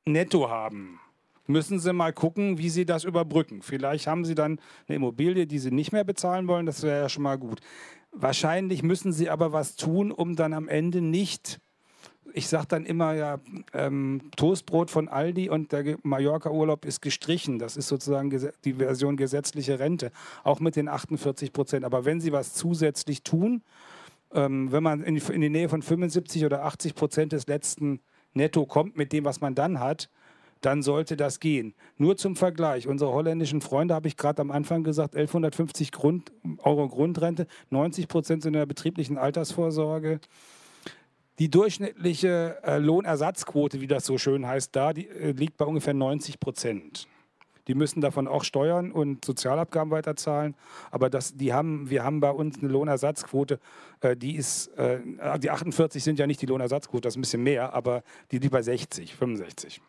[0.05, 0.99] netto haben,
[1.47, 3.61] müssen Sie mal gucken, wie Sie das überbrücken.
[3.61, 7.09] Vielleicht haben Sie dann eine Immobilie, die Sie nicht mehr bezahlen wollen, das wäre ja
[7.09, 7.59] schon mal gut.
[8.11, 11.59] Wahrscheinlich müssen Sie aber was tun, um dann am Ende nicht
[12.33, 13.39] ich sage dann immer ja,
[13.73, 17.59] ähm, Toastbrot von Aldi und der Mallorca-Urlaub ist gestrichen.
[17.59, 18.29] Das ist sozusagen
[18.63, 20.11] die Version gesetzliche Rente,
[20.43, 21.85] auch mit den 48 Prozent.
[21.85, 23.61] Aber wenn Sie was zusätzlich tun,
[24.33, 27.99] ähm, wenn man in in die, Nähe von 75 oder 80 Prozent des letzten
[28.33, 30.09] Netto kommt mit dem, was man dann hat,
[30.61, 31.73] dann sollte das gehen.
[31.97, 36.87] Nur zum Vergleich, unsere holländischen Freunde, habe ich gerade am Anfang gesagt, 1150 Grund, Euro
[36.87, 40.19] Grundrente, 90 Prozent sind in der betrieblichen Altersvorsorge.
[41.41, 45.95] Die durchschnittliche äh, Lohnersatzquote, wie das so schön heißt, da die, äh, liegt bei ungefähr
[45.95, 47.07] 90 Prozent.
[47.67, 50.55] Die müssen davon auch Steuern und Sozialabgaben weiterzahlen.
[50.91, 53.59] Aber das, die haben, wir haben bei uns eine Lohnersatzquote,
[54.01, 54.99] äh, die ist, äh,
[55.39, 58.51] die 48 sind ja nicht die Lohnersatzquote, das ist ein bisschen mehr, aber die liegt
[58.51, 59.81] bei 60, 65.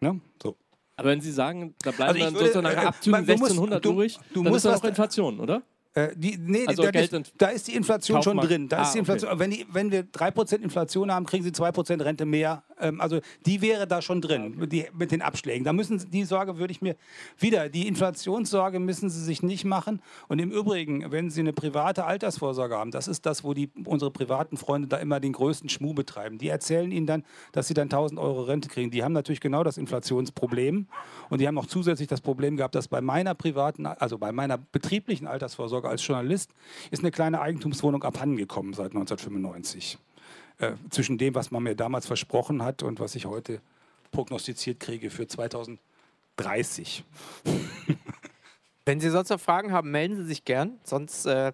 [0.00, 0.18] Ne?
[0.42, 0.56] So.
[0.96, 4.42] Aber wenn Sie sagen, da bleiben also dann würde, sozusagen nach Abzügen 1600 durch, du,
[4.42, 5.62] dann musst ist das auch Inflation, oder?
[5.96, 8.38] Äh, die, nee, also da, ist, da, ist, die Inflation Kaufmann.
[8.38, 8.68] schon drin.
[8.68, 9.38] Da ah, ist die Inflation, okay.
[9.38, 12.64] wenn, die, wenn wir 3% Inflation haben, kriegen sie 2% Rente mehr.
[12.80, 14.66] Ähm, also die wäre da schon drin okay.
[14.66, 15.64] die, mit den Abschlägen.
[15.64, 16.96] Da müssen die Sorge würde ich mir
[17.38, 20.02] wieder, die Inflationssorge müssen sie sich nicht machen.
[20.26, 24.10] Und im Übrigen, wenn sie eine private Altersvorsorge haben, das ist das, wo die, unsere
[24.10, 26.38] privaten Freunde da immer den größten Schmuh betreiben.
[26.38, 28.90] Die erzählen ihnen dann, dass sie dann 1000 Euro Rente kriegen.
[28.90, 30.88] Die haben natürlich genau das Inflationsproblem.
[31.30, 34.58] Und die haben auch zusätzlich das Problem gehabt, dass bei meiner privaten, also bei meiner
[34.58, 36.50] betrieblichen Altersvorsorge Hamburg als Journalist,
[36.90, 39.98] ist eine kleine Eigentumswohnung abhandengekommen seit 1995.
[40.58, 43.60] Äh, zwischen dem, was man mir damals versprochen hat und was ich heute
[44.12, 47.04] prognostiziert kriege für 2030.
[48.86, 50.78] Wenn Sie sonst noch Fragen haben, melden Sie sich gern.
[50.84, 51.52] Sonst, äh,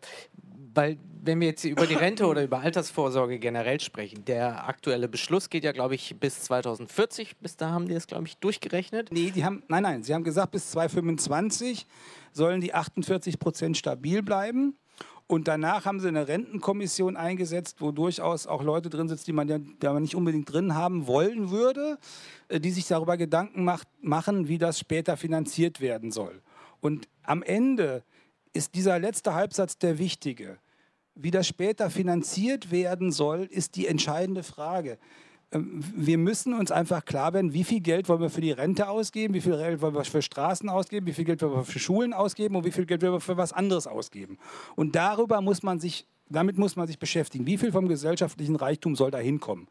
[0.75, 5.51] weil wenn wir jetzt über die Rente oder über Altersvorsorge generell sprechen, der aktuelle Beschluss
[5.51, 7.37] geht ja, glaube ich, bis 2040.
[7.39, 9.13] Bis da haben die es, glaube ich, durchgerechnet.
[9.13, 11.87] Nee, die haben, nein, nein, sie haben gesagt, bis 2025
[12.33, 14.77] sollen die 48 Prozent stabil bleiben.
[15.27, 19.47] Und danach haben sie eine Rentenkommission eingesetzt, wo durchaus auch Leute drin sitzen, die man
[19.47, 21.99] ja die man nicht unbedingt drin haben wollen würde,
[22.49, 26.43] äh, die sich darüber Gedanken macht, machen, wie das später finanziert werden soll.
[26.81, 28.03] Und am Ende
[28.53, 30.59] ist dieser letzte Halbsatz der wichtige.
[31.15, 34.99] Wie das später finanziert werden soll, ist die entscheidende Frage.
[35.53, 38.89] Ähm, wir müssen uns einfach klar werden, wie viel Geld wollen wir für die Rente
[38.89, 41.79] ausgeben, wie viel Geld wollen wir für Straßen ausgeben, wie viel Geld wollen wir für
[41.79, 44.39] Schulen ausgeben und wie viel Geld wollen wir für was anderes ausgeben.
[44.77, 47.47] Und darüber muss man sich, damit muss man sich beschäftigen.
[47.47, 49.69] Wie viel vom gesellschaftlichen Reichtum soll da hinkommen?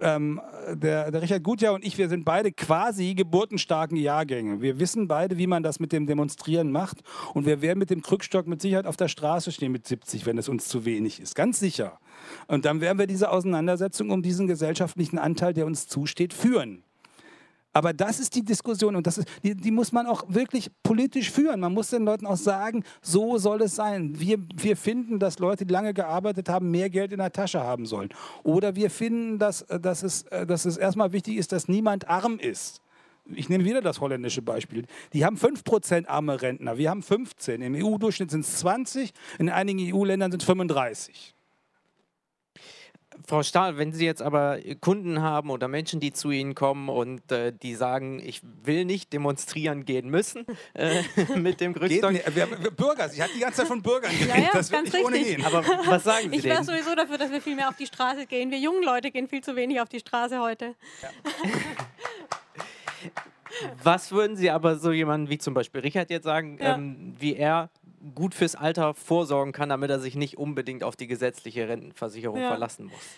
[0.00, 0.40] ähm,
[0.74, 4.60] der, der, Richard Gutjahr und ich, wir sind beide quasi geburtenstarken Jahrgänge.
[4.60, 7.02] Wir wissen beide, wie man das mit dem Demonstrieren macht.
[7.34, 10.38] Und wir werden mit dem Krückstock mit Sicherheit auf der Straße stehen mit 70, wenn
[10.38, 11.34] es uns zu wenig ist.
[11.34, 11.98] Ganz sicher.
[12.46, 16.82] Und dann werden wir diese Auseinandersetzung um diesen gesellschaftlichen Anteil, der uns zusteht, führen.
[17.72, 21.30] Aber das ist die Diskussion und das ist, die, die, muss man auch wirklich politisch
[21.30, 21.60] führen.
[21.60, 24.18] Man muss den Leuten auch sagen, so soll es sein.
[24.18, 27.86] Wir, wir finden, dass Leute, die lange gearbeitet haben, mehr Geld in der Tasche haben
[27.86, 28.08] sollen.
[28.42, 32.80] Oder wir finden, dass, dass, es, dass es erstmal wichtig ist, dass niemand arm ist.
[33.26, 34.86] Ich nehme wieder das holländische Beispiel.
[35.12, 37.60] Die haben 5% arme Rentner, wir haben 15.
[37.60, 41.34] Im EU-Durchschnitt sind es 20, in einigen EU-Ländern sind es 35.
[43.26, 47.30] Frau Stahl, wenn Sie jetzt aber Kunden haben oder Menschen, die zu Ihnen kommen und
[47.32, 51.02] äh, die sagen, ich will nicht demonstrieren gehen müssen äh,
[51.36, 52.12] mit dem Krückstock.
[52.12, 54.70] Geht, wir, wir, Bürger, sie hat die ganze Zeit von Bürgern geredet, ja, ja, das
[54.70, 55.06] wird nicht richtig.
[55.06, 55.44] ohne gehen.
[55.44, 58.26] Aber was sagen Sie Ich wäre sowieso dafür, dass wir viel mehr auf die Straße
[58.26, 58.50] gehen.
[58.50, 60.74] Wir jungen Leute gehen viel zu wenig auf die Straße heute.
[61.02, 61.08] Ja.
[63.82, 66.74] Was würden Sie aber so jemanden wie zum Beispiel Richard jetzt sagen, ja.
[66.74, 67.70] ähm, wie er
[68.14, 72.48] gut fürs Alter vorsorgen kann, damit er sich nicht unbedingt auf die gesetzliche Rentenversicherung ja.
[72.48, 73.16] verlassen muss?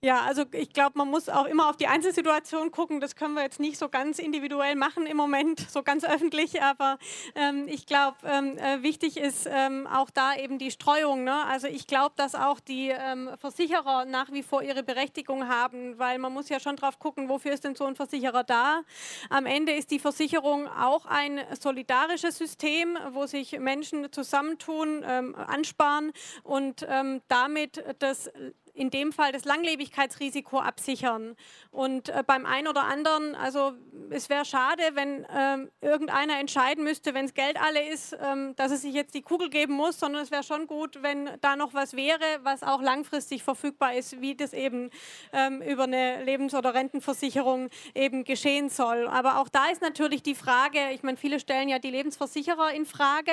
[0.00, 3.00] Ja, also ich glaube, man muss auch immer auf die Einzelsituation gucken.
[3.00, 6.62] Das können wir jetzt nicht so ganz individuell machen im Moment, so ganz öffentlich.
[6.62, 6.98] Aber
[7.34, 11.24] ähm, ich glaube, ähm, äh, wichtig ist ähm, auch da eben die Streuung.
[11.24, 11.34] Ne?
[11.46, 16.20] Also ich glaube, dass auch die ähm, Versicherer nach wie vor ihre Berechtigung haben, weil
[16.20, 18.82] man muss ja schon drauf gucken, wofür ist denn so ein Versicherer da.
[19.30, 26.12] Am Ende ist die Versicherung auch ein solidarisches System, wo sich Menschen zusammentun, ähm, ansparen
[26.44, 28.30] und ähm, damit das
[28.78, 31.36] in dem Fall das Langlebigkeitsrisiko absichern.
[31.70, 33.72] Und äh, beim einen oder anderen, also
[34.10, 38.70] es wäre schade, wenn ähm, irgendeiner entscheiden müsste, wenn es Geld alle ist, ähm, dass
[38.70, 41.74] es sich jetzt die Kugel geben muss, sondern es wäre schon gut, wenn da noch
[41.74, 44.90] was wäre, was auch langfristig verfügbar ist, wie das eben
[45.32, 49.08] ähm, über eine Lebens- oder Rentenversicherung eben geschehen soll.
[49.08, 52.86] Aber auch da ist natürlich die Frage, ich meine, viele stellen ja die Lebensversicherer in
[52.86, 53.32] Frage,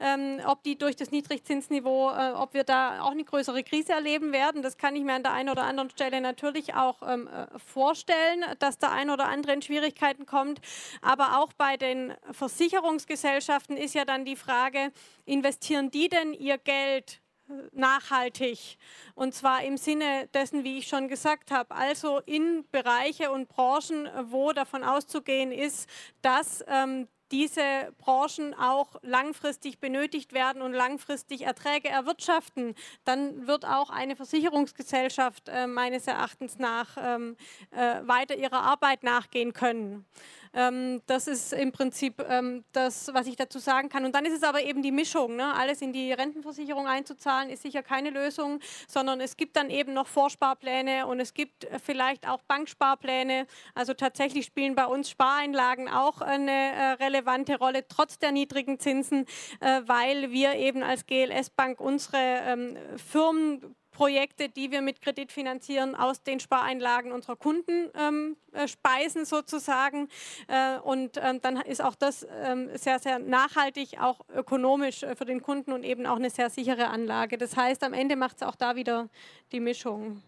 [0.00, 4.32] ähm, ob die durch das Niedrigzinsniveau, äh, ob wir da auch eine größere Krise erleben
[4.32, 4.62] werden.
[4.62, 8.44] Das kann ich mir an der einen oder anderen Stelle natürlich auch ähm, äh, vorstellen,
[8.58, 10.60] dass der ein oder andere in Schwierigkeiten kommt.
[11.02, 14.92] Aber auch bei den Versicherungsgesellschaften ist ja dann die Frage,
[15.26, 18.78] investieren die denn ihr Geld äh, nachhaltig
[19.14, 24.08] und zwar im Sinne dessen, wie ich schon gesagt habe, also in Bereiche und Branchen,
[24.30, 25.88] wo davon auszugehen ist,
[26.22, 32.74] dass ähm, diese Branchen auch langfristig benötigt werden und langfristig Erträge erwirtschaften,
[33.04, 37.36] dann wird auch eine Versicherungsgesellschaft äh, meines Erachtens nach ähm,
[37.70, 40.06] äh, weiter ihrer Arbeit nachgehen können.
[40.54, 44.04] Ähm, das ist im Prinzip ähm, das, was ich dazu sagen kann.
[44.04, 45.36] Und dann ist es aber eben die Mischung.
[45.36, 45.54] Ne?
[45.54, 50.06] Alles in die Rentenversicherung einzuzahlen, ist sicher keine Lösung, sondern es gibt dann eben noch
[50.06, 53.46] Vorsparpläne und es gibt äh, vielleicht auch Banksparpläne.
[53.74, 59.26] Also tatsächlich spielen bei uns Spareinlagen auch eine äh, relevante Rolle, trotz der niedrigen Zinsen,
[59.60, 65.32] äh, weil wir eben als GLS Bank unsere ähm, Firmen Projekte, die wir mit Kredit
[65.32, 70.08] finanzieren, aus den Spareinlagen unserer Kunden ähm, äh, speisen sozusagen.
[70.46, 75.24] Äh, und ähm, dann ist auch das ähm, sehr, sehr nachhaltig, auch ökonomisch äh, für
[75.24, 77.38] den Kunden und eben auch eine sehr sichere Anlage.
[77.38, 79.08] Das heißt, am Ende macht es auch da wieder
[79.50, 80.22] die Mischung.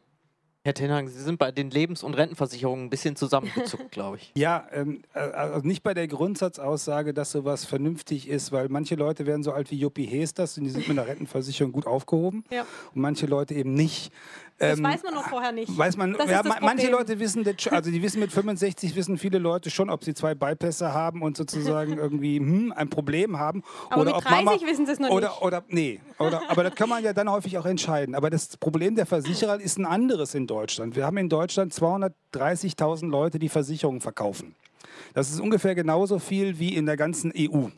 [0.62, 4.30] Herr Tenhang, Sie sind bei den Lebens- und Rentenversicherungen ein bisschen zusammengezuckt, glaube ich.
[4.36, 9.42] Ja, ähm, also nicht bei der Grundsatzaussage, dass sowas vernünftig ist, weil manche Leute werden
[9.42, 12.66] so alt wie Juppie Hesters und die sind mit einer Rentenversicherung gut aufgehoben ja.
[12.94, 14.12] und manche Leute eben nicht.
[14.60, 15.76] Das ähm, weiß man noch vorher nicht.
[15.76, 19.88] Weiß man, ja, manche Leute wissen, also die wissen mit 65 wissen viele Leute schon,
[19.88, 23.62] ob sie zwei Bypässe haben und sozusagen irgendwie hm, ein Problem haben.
[23.88, 25.42] Aber oder mit 30 Mama, wissen sie es noch oder, nicht.
[25.42, 28.14] Oder, nee, oder, aber das kann man ja dann häufig auch entscheiden.
[28.14, 30.94] Aber das Problem der Versicherer ist ein anderes in Deutschland.
[30.94, 34.54] Wir haben in Deutschland 230.000 Leute, die Versicherungen verkaufen.
[35.14, 37.68] Das ist ungefähr genauso viel wie in der ganzen EU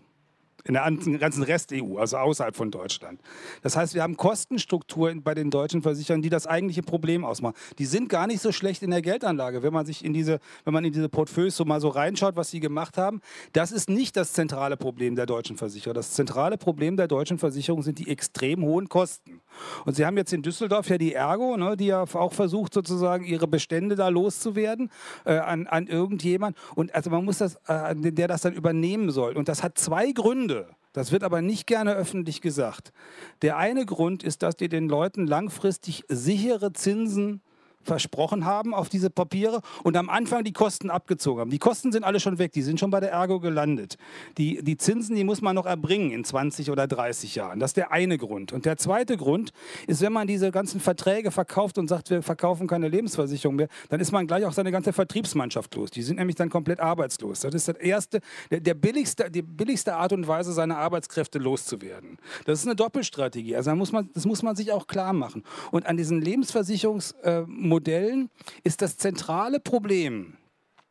[0.65, 3.21] in der ganzen Rest-EU, also außerhalb von Deutschland.
[3.63, 7.55] Das heißt, wir haben Kostenstrukturen bei den deutschen Versicherern, die das eigentliche Problem ausmachen.
[7.79, 10.73] Die sind gar nicht so schlecht in der Geldanlage, wenn man sich in diese, wenn
[10.73, 13.21] man in diese Portfolios so mal so reinschaut, was sie gemacht haben.
[13.53, 15.95] Das ist nicht das zentrale Problem der deutschen Versicherer.
[15.95, 19.41] Das zentrale Problem der deutschen Versicherung sind die extrem hohen Kosten.
[19.85, 23.25] Und sie haben jetzt in Düsseldorf ja die Ergo, ne, die ja auch versucht sozusagen
[23.25, 24.91] ihre Bestände da loszuwerden
[25.25, 26.57] äh, an, an irgendjemand.
[26.75, 29.37] Und also man muss das, äh, der das dann übernehmen soll.
[29.37, 30.52] Und das hat zwei Gründe.
[30.53, 30.77] Gründe.
[30.93, 32.93] Das wird aber nicht gerne öffentlich gesagt.
[33.41, 37.41] Der eine Grund ist, dass die den Leuten langfristig sichere Zinsen
[37.85, 41.51] versprochen haben auf diese Papiere und am Anfang die Kosten abgezogen haben.
[41.51, 43.97] Die Kosten sind alle schon weg, die sind schon bei der Ergo gelandet.
[44.39, 47.61] Die, die Zinsen, die muss man noch erbringen in 20 oder 30 Jahren.
[47.61, 48.53] Das ist der eine Grund.
[48.53, 49.53] Und der zweite Grund
[49.87, 54.01] ist, wenn man diese ganzen Verträge verkauft und sagt, wir verkaufen keine Lebensversicherung mehr, dann
[54.01, 55.91] ist man gleich auch seine ganze Vertriebsmannschaft los.
[55.91, 57.41] Die sind nämlich dann komplett arbeitslos.
[57.41, 58.21] Das ist das erste,
[58.51, 62.19] der, der billigste, die billigste Art und Weise, seine Arbeitskräfte loszuwerden.
[62.45, 63.57] Das ist eine Doppelstrategie.
[63.57, 65.43] Also muss man, das muss man sich auch klar machen.
[65.71, 67.43] Und an diesen Lebensversicherungs äh,
[67.73, 68.29] Modellen
[68.65, 70.37] ist das zentrale Problem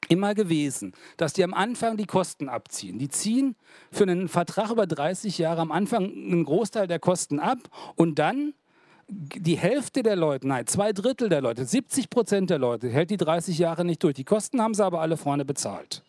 [0.09, 2.97] immer gewesen, dass die am Anfang die Kosten abziehen.
[2.97, 3.55] Die ziehen
[3.91, 7.59] für einen Vertrag über 30 Jahre am Anfang einen Großteil der Kosten ab
[7.95, 8.55] und dann
[9.07, 13.17] die Hälfte der Leute, nein, zwei Drittel der Leute, 70 Prozent der Leute hält die
[13.17, 14.15] 30 Jahre nicht durch.
[14.15, 16.03] Die Kosten haben sie aber alle vorne bezahlt.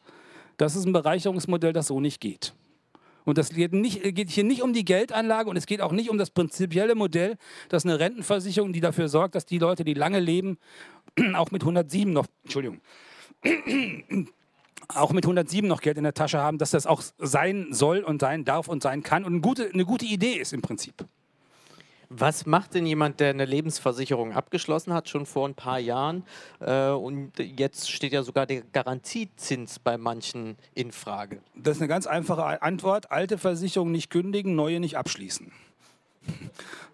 [0.57, 2.55] Das ist ein Bereicherungsmodell, das so nicht geht.
[3.25, 6.11] Und das geht, nicht, geht hier nicht um die Geldanlage und es geht auch nicht
[6.11, 7.37] um das prinzipielle Modell,
[7.69, 10.59] dass eine Rentenversicherung, die dafür sorgt, dass die Leute, die lange leben,
[11.35, 12.81] auch mit 107 noch, Entschuldigung,
[14.89, 18.21] auch mit 107 noch Geld in der Tasche haben, dass das auch sein soll und
[18.21, 21.07] sein darf und sein kann und eine gute, eine gute Idee ist im Prinzip.
[22.15, 26.25] Was macht denn jemand, der eine Lebensversicherung abgeschlossen hat, schon vor ein paar Jahren?
[26.61, 31.41] Äh, und jetzt steht ja sogar der Garantiezins bei manchen in Frage.
[31.55, 33.11] Das ist eine ganz einfache Antwort.
[33.11, 35.53] Alte Versicherungen nicht kündigen, neue nicht abschließen.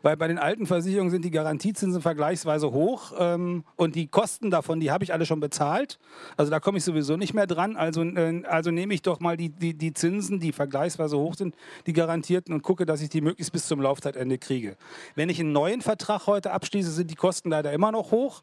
[0.03, 4.79] Weil bei den alten Versicherungen sind die Garantiezinsen vergleichsweise hoch ähm, und die Kosten davon,
[4.79, 5.99] die habe ich alle schon bezahlt.
[6.37, 7.77] Also da komme ich sowieso nicht mehr dran.
[7.77, 11.57] Also, äh, also nehme ich doch mal die, die, die Zinsen, die vergleichsweise hoch sind,
[11.87, 14.77] die garantierten und gucke, dass ich die möglichst bis zum Laufzeitende kriege.
[15.17, 18.43] Wenn ich einen neuen Vertrag heute abschließe, sind die Kosten leider immer noch hoch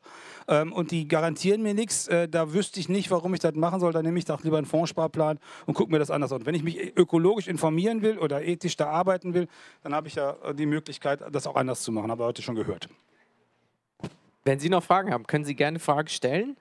[0.49, 2.07] ähm, und die garantieren mir nichts.
[2.09, 3.93] Äh, da wüsste ich nicht, warum ich das machen soll.
[3.93, 6.45] Dann nehme ich doch lieber einen Fondssparplan und gucke mir das anders an.
[6.45, 9.47] Wenn ich mich ökologisch informieren will oder ethisch da arbeiten will,
[9.83, 12.11] dann habe ich ja die Möglichkeit, das auch anders zu machen.
[12.11, 12.89] Haben wir heute schon gehört.
[14.43, 16.55] Wenn Sie noch Fragen haben, können Sie gerne Fragen stellen.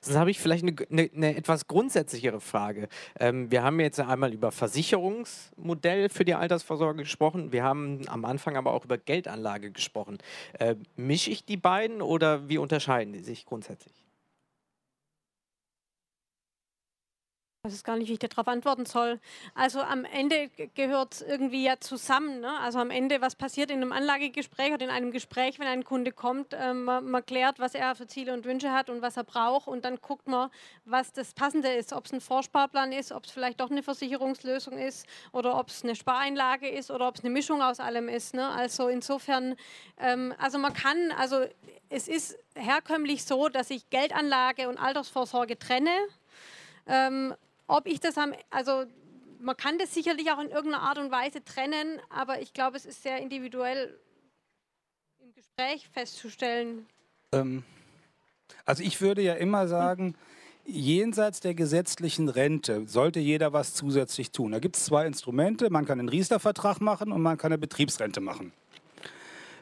[0.00, 2.88] Sonst habe ich vielleicht eine, eine, eine etwas grundsätzlichere Frage.
[3.20, 7.52] Ähm, wir haben jetzt einmal über Versicherungsmodell für die Altersvorsorge gesprochen.
[7.52, 10.18] Wir haben am Anfang aber auch über Geldanlage gesprochen.
[10.58, 14.07] Äh, mische ich die beiden oder wie unterscheiden die sich grundsätzlich?
[17.64, 19.18] Ich weiß gar nicht, wie ich darauf antworten soll.
[19.52, 22.38] Also am Ende gehört es irgendwie ja zusammen.
[22.38, 22.56] Ne?
[22.60, 26.12] Also am Ende, was passiert in einem Anlagegespräch oder in einem Gespräch, wenn ein Kunde
[26.12, 29.24] kommt, äh, man, man, klärt, was er für Ziele und Wünsche hat und was er
[29.24, 30.50] braucht und dann guckt man,
[30.84, 31.92] was das Passende ist.
[31.92, 35.82] Ob es ein Vorsparplan ist, ob es vielleicht doch eine Versicherungslösung ist oder ob es
[35.82, 38.34] eine Spareinlage ist oder ob es eine Mischung aus allem ist.
[38.34, 38.48] Ne?
[38.48, 39.56] Also insofern,
[39.98, 41.44] ähm, also man kann, also
[41.88, 45.90] es ist herkömmlich so, dass ich Geldanlage und Altersvorsorge trenne.
[46.86, 47.34] Ähm,
[47.68, 48.84] ob ich das am, also
[49.40, 52.84] man kann das sicherlich auch in irgendeiner Art und Weise trennen, aber ich glaube, es
[52.84, 53.96] ist sehr individuell
[55.20, 56.86] im Gespräch festzustellen.
[57.32, 57.62] Ähm,
[58.64, 60.16] also ich würde ja immer sagen,
[60.64, 64.52] jenseits der gesetzlichen Rente sollte jeder was zusätzlich tun.
[64.52, 65.70] Da gibt es zwei Instrumente.
[65.70, 68.52] Man kann einen Riester-Vertrag machen und man kann eine Betriebsrente machen.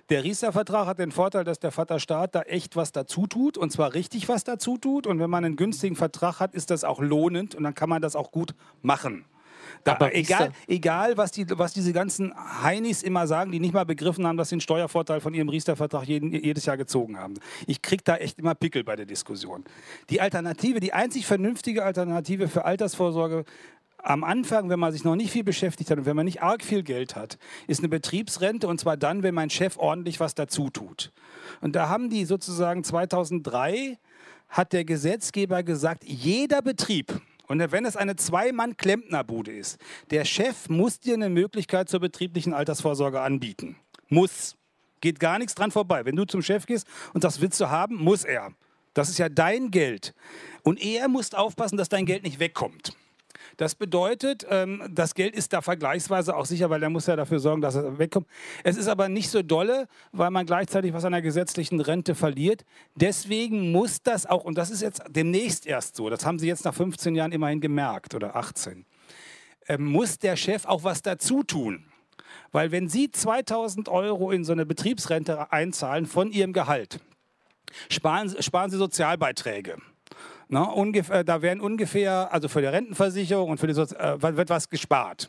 [0.08, 3.94] Der Riester-Vertrag hat den Vorteil, dass der Vaterstaat da echt was dazu tut und zwar
[3.94, 5.06] richtig was dazu tut.
[5.06, 8.00] Und wenn man einen günstigen Vertrag hat, ist das auch lohnend und dann kann man
[8.00, 9.24] das auch gut machen.
[9.82, 12.32] Da, Aber egal, egal was, die, was diese ganzen
[12.62, 16.04] Heinis immer sagen, die nicht mal begriffen haben, dass sie den Steuervorteil von ihrem Riester-Vertrag
[16.06, 17.34] jedes Jahr gezogen haben.
[17.66, 19.64] Ich kriege da echt immer Pickel bei der Diskussion.
[20.10, 23.44] Die Alternative, die einzig vernünftige Alternative für Altersvorsorge
[24.06, 26.62] am Anfang, wenn man sich noch nicht viel beschäftigt hat und wenn man nicht arg
[26.62, 30.70] viel Geld hat, ist eine Betriebsrente und zwar dann, wenn mein Chef ordentlich was dazu
[30.70, 31.12] tut.
[31.60, 33.98] Und da haben die sozusagen 2003
[34.48, 39.78] hat der Gesetzgeber gesagt, jeder Betrieb, und wenn es eine Zwei-Mann-Klempnerbude ist,
[40.10, 43.76] der Chef muss dir eine Möglichkeit zur betrieblichen Altersvorsorge anbieten.
[44.08, 44.56] Muss.
[45.00, 46.04] Geht gar nichts dran vorbei.
[46.04, 48.52] Wenn du zum Chef gehst und sagst, willst du haben, muss er.
[48.94, 50.14] Das ist ja dein Geld.
[50.62, 52.96] Und er muss aufpassen, dass dein Geld nicht wegkommt.
[53.56, 57.38] Das bedeutet, ähm, das Geld ist da vergleichsweise auch sicher, weil er muss ja dafür
[57.38, 58.26] sorgen, dass er wegkommt.
[58.64, 62.64] Es ist aber nicht so dolle, weil man gleichzeitig was an der gesetzlichen Rente verliert.
[62.94, 66.66] Deswegen muss das auch, und das ist jetzt demnächst erst so, das haben Sie jetzt
[66.66, 68.84] nach 15 Jahren immerhin gemerkt oder 18,
[69.66, 71.86] äh, muss der Chef auch was dazu tun.
[72.52, 77.00] Weil wenn Sie 2000 Euro in so eine Betriebsrente einzahlen von Ihrem Gehalt,
[77.88, 79.76] sparen, sparen Sie Sozialbeiträge.
[80.48, 84.48] Na, ungefähr, da werden ungefähr, also für die Rentenversicherung und für die Sozi äh, wird
[84.48, 85.28] was gespart.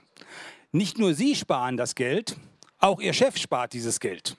[0.71, 2.37] Nicht nur Sie sparen das Geld,
[2.77, 4.37] auch Ihr Chef spart dieses Geld.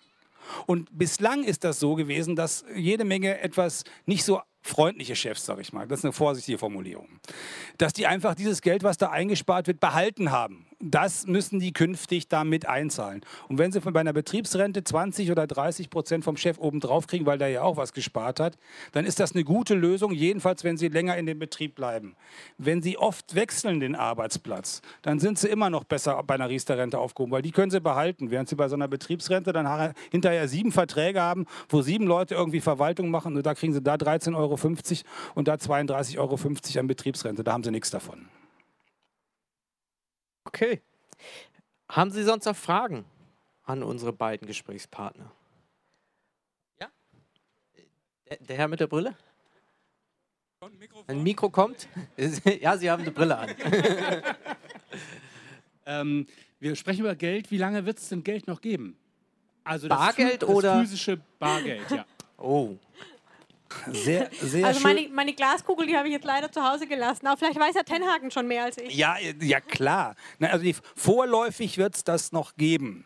[0.66, 5.62] Und bislang ist das so gewesen, dass jede Menge etwas nicht so freundliche Chefs, sage
[5.62, 7.08] ich mal, das ist eine vorsichtige Formulierung,
[7.76, 12.28] dass die einfach dieses Geld, was da eingespart wird, behalten haben das müssen die künftig
[12.28, 13.22] damit einzahlen.
[13.48, 17.26] Und wenn sie von bei einer Betriebsrente 20 oder 30 Prozent vom Chef obendrauf kriegen,
[17.26, 18.58] weil der ja auch was gespart hat,
[18.92, 22.14] dann ist das eine gute Lösung, jedenfalls wenn sie länger in dem Betrieb bleiben.
[22.58, 26.98] Wenn sie oft wechseln den Arbeitsplatz, dann sind sie immer noch besser bei einer Riester-Rente
[26.98, 30.70] aufgehoben, weil die können sie behalten, während sie bei so einer Betriebsrente dann hinterher sieben
[30.70, 34.58] Verträge haben, wo sieben Leute irgendwie Verwaltung machen und da kriegen sie da 13,50 Euro
[35.34, 36.38] und da 32,50 Euro
[36.80, 37.42] an Betriebsrente.
[37.42, 38.28] Da haben sie nichts davon.
[40.48, 40.80] Okay.
[41.90, 43.04] Haben Sie sonst noch Fragen
[43.64, 45.30] an unsere beiden Gesprächspartner?
[46.80, 46.88] Ja?
[48.28, 49.14] Der, der Herr mit der Brille?
[51.06, 51.86] Ein Mikro kommt?
[52.60, 53.50] ja, Sie haben eine Brille an.
[55.86, 56.26] ähm,
[56.60, 57.50] wir sprechen über Geld.
[57.50, 58.96] Wie lange wird es denn Geld noch geben?
[59.64, 60.80] Also das Bargeld das oder?
[60.80, 62.06] physische Bargeld, ja.
[62.38, 62.76] Oh.
[63.92, 64.94] Sehr, sehr also schön.
[64.94, 67.26] Meine, meine Glaskugel, die habe ich jetzt leider zu Hause gelassen.
[67.26, 68.94] Aber vielleicht weiß Herr Tenhagen schon mehr als ich.
[68.94, 70.14] Ja, ja klar.
[70.40, 73.04] Also die, vorläufig wird es das noch geben.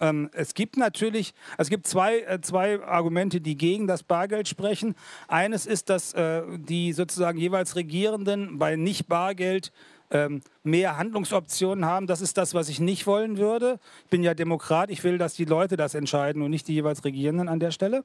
[0.00, 4.48] Ähm, es gibt natürlich, also es gibt zwei, äh, zwei Argumente, die gegen das Bargeld
[4.48, 4.94] sprechen.
[5.26, 9.72] Eines ist, dass äh, die sozusagen jeweils Regierenden bei Nicht-Bargeld
[10.10, 12.06] ähm, mehr Handlungsoptionen haben.
[12.06, 13.78] Das ist das, was ich nicht wollen würde.
[14.04, 17.04] Ich bin ja Demokrat, ich will, dass die Leute das entscheiden und nicht die jeweils
[17.04, 18.04] Regierenden an der Stelle.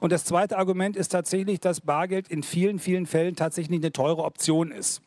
[0.00, 4.24] Und das zweite Argument ist tatsächlich, dass Bargeld in vielen, vielen Fällen tatsächlich eine teure
[4.24, 5.02] Option ist.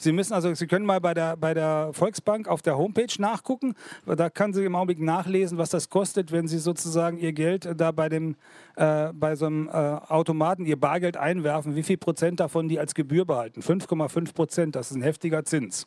[0.00, 3.74] Sie müssen also, Sie können mal bei der, bei der Volksbank auf der Homepage nachgucken.
[4.06, 7.90] Da kann Sie im Augenblick nachlesen, was das kostet, wenn Sie sozusagen Ihr Geld da
[7.90, 8.36] bei dem,
[8.76, 12.94] äh, bei so einem äh, Automaten Ihr Bargeld einwerfen, wie viel Prozent davon die als
[12.94, 13.60] Gebühr behalten?
[13.60, 15.84] 5,5 Prozent, das ist ein heftiger Zins.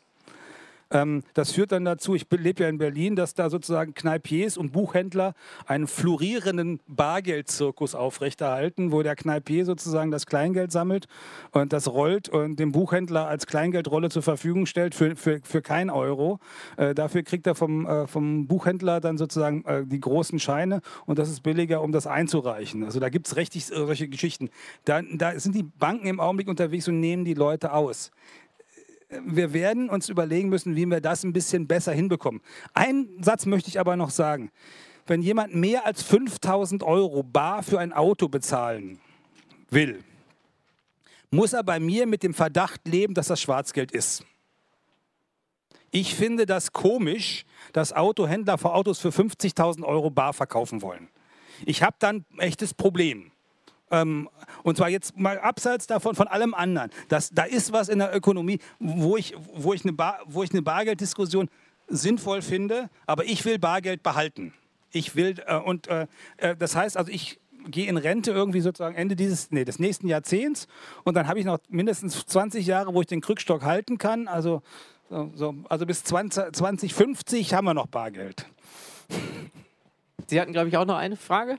[0.92, 4.72] Ähm, das führt dann dazu, ich lebe ja in Berlin, dass da sozusagen Kneipiers und
[4.72, 5.34] Buchhändler
[5.66, 11.06] einen florierenden Bargeldzirkus aufrechterhalten, wo der Kneipier sozusagen das Kleingeld sammelt
[11.52, 15.88] und das rollt und dem Buchhändler als Kleingeldrolle zur Verfügung stellt für, für, für kein
[15.90, 16.38] Euro.
[16.76, 21.18] Äh, dafür kriegt er vom, äh, vom Buchhändler dann sozusagen äh, die großen Scheine und
[21.18, 22.84] das ist billiger, um das einzureichen.
[22.84, 24.50] Also da gibt es richtig solche Geschichten.
[24.84, 28.10] Da, da sind die Banken im Augenblick unterwegs und nehmen die Leute aus
[29.24, 32.40] wir werden uns überlegen müssen, wie wir das ein bisschen besser hinbekommen.
[32.74, 34.50] Einen Satz möchte ich aber noch sagen.
[35.06, 39.00] Wenn jemand mehr als 5000 Euro bar für ein Auto bezahlen
[39.70, 40.02] will,
[41.30, 44.24] muss er bei mir mit dem Verdacht leben, dass das Schwarzgeld ist.
[45.90, 51.08] Ich finde das komisch, dass Autohändler vor Autos für 50.000 Euro bar verkaufen wollen.
[51.66, 53.31] Ich habe dann ein echtes Problem.
[53.92, 54.28] Ähm,
[54.64, 56.90] und zwar jetzt mal abseits davon von allem anderen.
[57.08, 60.50] Das, da ist was in der Ökonomie, wo ich, wo ich, eine, Bar, wo ich
[60.50, 61.48] eine Bargelddiskussion
[61.88, 64.54] sinnvoll finde, aber ich will Bargeld behalten.
[64.90, 66.06] Ich will, äh, und äh,
[66.38, 67.38] äh das heißt, also ich
[67.68, 70.66] gehe in Rente irgendwie sozusagen Ende dieses, nee, des nächsten Jahrzehnts
[71.04, 74.26] und dann habe ich noch mindestens 20 Jahre, wo ich den Krückstock halten kann.
[74.26, 74.62] Also,
[75.10, 78.46] so, so, also bis 20, 2050 haben wir noch Bargeld.
[80.26, 81.58] Sie hatten, glaube ich, auch noch eine Frage.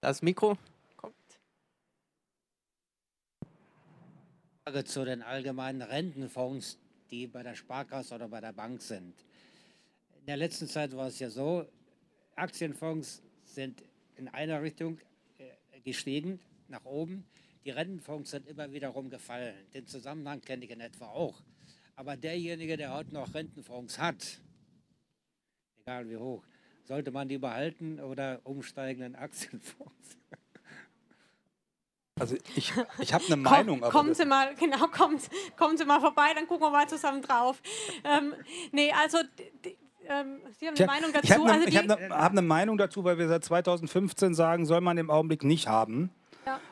[0.00, 0.58] Das Mikro
[0.96, 1.14] kommt.
[4.64, 6.78] Frage zu den allgemeinen Rentenfonds,
[7.10, 9.14] die bei der Sparkasse oder bei der Bank sind.
[10.20, 11.66] In der letzten Zeit war es ja so,
[12.34, 13.82] Aktienfonds sind
[14.16, 14.98] in einer Richtung
[15.38, 17.24] äh, gestiegen, nach oben.
[17.64, 19.54] Die Rentenfonds sind immer wiederum gefallen.
[19.72, 21.42] Den Zusammenhang kenne ich in etwa auch.
[21.94, 24.40] Aber derjenige, der heute noch Rentenfonds hat,
[25.78, 26.44] egal wie hoch,
[26.86, 30.18] sollte man die behalten oder umsteigen in Aktienfonds?
[32.18, 33.80] Also ich, ich habe eine Meinung.
[33.80, 35.18] Komm, kommen Sie mal, genau, kommen,
[35.56, 37.60] kommen Sie mal vorbei, dann gucken wir mal zusammen drauf.
[38.04, 38.34] Ähm,
[38.72, 39.18] nee, also
[40.08, 41.24] ähm, Sie haben eine Meinung dazu?
[41.24, 44.64] Ich habe eine, also hab eine, hab eine Meinung dazu, weil wir seit 2015 sagen,
[44.64, 46.10] soll man im Augenblick nicht haben.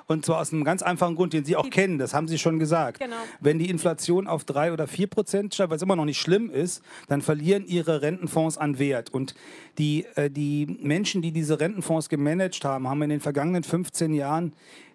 [0.07, 2.59] Und zwar aus einem ganz einfachen Grund, den Sie auch kennen, das haben Sie schon
[2.59, 3.01] gesagt.
[3.01, 3.16] Genau.
[3.41, 6.83] Wenn die Inflation auf drei oder vier Prozent steigt, was immer noch nicht schlimm ist,
[7.09, 9.11] dann verlieren Ihre Rentenfonds an Wert.
[9.12, 9.35] Und
[9.79, 14.53] die, äh, die Menschen, die diese Rentenfonds gemanagt haben, haben in den vergangenen 15 Jahren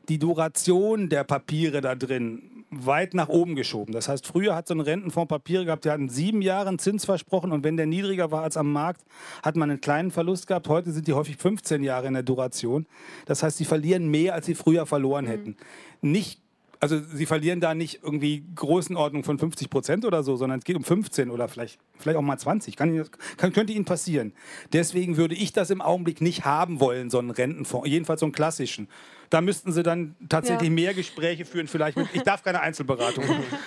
[0.08, 3.94] die Duration der Papiere da drin weit nach oben geschoben.
[3.94, 7.52] Das heißt, früher hat so ein Rentenfonds Papiere gehabt, die hatten sieben Jahre Zins versprochen
[7.52, 9.02] und wenn der niedriger war als am Markt,
[9.44, 10.68] hat man einen kleinen Verlust gehabt.
[10.68, 12.86] Heute sind die häufig 15 Jahre in der Duration.
[13.26, 15.30] Das heißt, sie verlieren mehr, als sie früher verloren mhm.
[15.30, 15.58] hätten.
[16.02, 16.42] Nicht
[16.80, 20.78] also sie verlieren da nicht irgendwie Größenordnung von 50 Prozent oder so, sondern es geht
[20.78, 22.76] um 15 oder vielleicht, vielleicht auch mal 20.
[22.76, 23.06] Kann,
[23.38, 24.34] kann, könnte Ihnen passieren.
[24.74, 28.34] Deswegen würde ich das im Augenblick nicht haben wollen, so einen Rentenfonds, jedenfalls so einen
[28.34, 28.88] klassischen.
[29.30, 30.76] Da müssten sie dann tatsächlich ja.
[30.76, 33.24] mehr Gespräche führen, vielleicht mit, ich darf keine Einzelberatung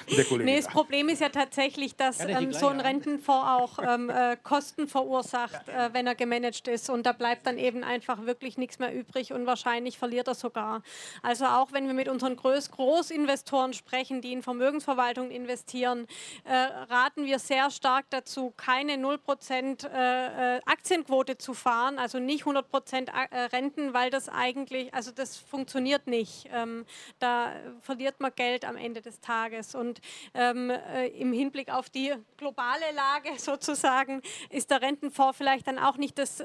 [0.08, 0.46] mit der Kollegin.
[0.46, 4.88] Nee, das Problem ist ja tatsächlich, dass ähm, so ein Rentenfonds auch ähm, äh, Kosten
[4.88, 6.90] verursacht, äh, wenn er gemanagt ist.
[6.90, 10.82] Und da bleibt dann eben einfach wirklich nichts mehr übrig und wahrscheinlich verliert er sogar.
[11.22, 16.08] Also auch wenn wir mit unseren Groß Großinvestoren sprechen, die in Vermögensverwaltung investieren,
[16.44, 18.21] äh, raten wir sehr stark dazu,
[18.56, 24.92] keine 0% äh, äh, Aktienquote zu fahren, also nicht 100% äh, Renten, weil das eigentlich,
[24.94, 26.48] also das funktioniert nicht.
[26.52, 26.84] Ähm,
[27.18, 29.74] da verliert man Geld am Ende des Tages.
[29.74, 30.00] Und
[30.34, 35.96] ähm, äh, im Hinblick auf die globale Lage sozusagen ist der Rentenfonds vielleicht dann auch
[35.96, 36.42] nicht das,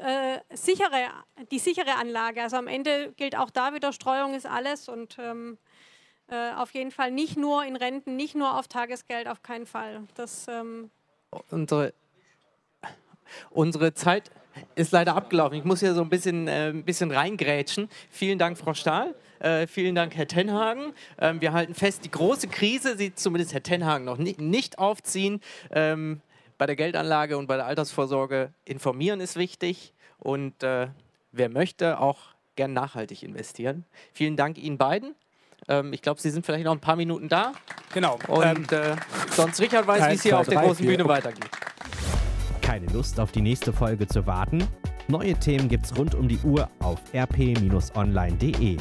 [0.54, 1.10] sichere,
[1.52, 2.42] die sichere Anlage.
[2.42, 5.58] Also am Ende gilt auch da wieder, Streuung ist alles und ähm,
[6.30, 10.04] äh, auf jeden Fall nicht nur in Renten, nicht nur auf Tagesgeld, auf keinen Fall.
[10.16, 10.92] Das, ähm
[11.52, 11.94] unsere,
[13.50, 14.32] unsere Zeit
[14.76, 15.58] ist leider abgelaufen.
[15.58, 17.90] Ich muss hier so ein bisschen, äh, ein bisschen reingrätschen.
[18.10, 19.16] Vielen Dank, Frau Stahl.
[19.40, 20.94] Äh, vielen Dank, Herr Tenhagen.
[21.20, 25.42] Ähm, wir halten fest, die große Krise sieht zumindest Herr Tenhagen noch nicht, nicht aufziehen.
[25.72, 26.22] Ähm,
[26.58, 30.88] bei der Geldanlage und bei der Altersvorsorge informieren ist wichtig und äh,
[31.32, 32.18] wer möchte, auch
[32.56, 33.86] gern nachhaltig investieren.
[34.12, 35.14] Vielen Dank Ihnen beiden.
[35.68, 37.54] Ähm, ich glaube, Sie sind vielleicht noch ein paar Minuten da.
[37.94, 38.20] Genau.
[38.28, 38.96] Und ähm, äh,
[39.32, 41.50] sonst Richard weiß, wie es hier auf der großen Bühne weitergeht.
[42.62, 44.68] Keine Lust auf die nächste Folge zu warten?
[45.08, 48.78] Neue Themen gibt's rund um die Uhr auf rp-online.de.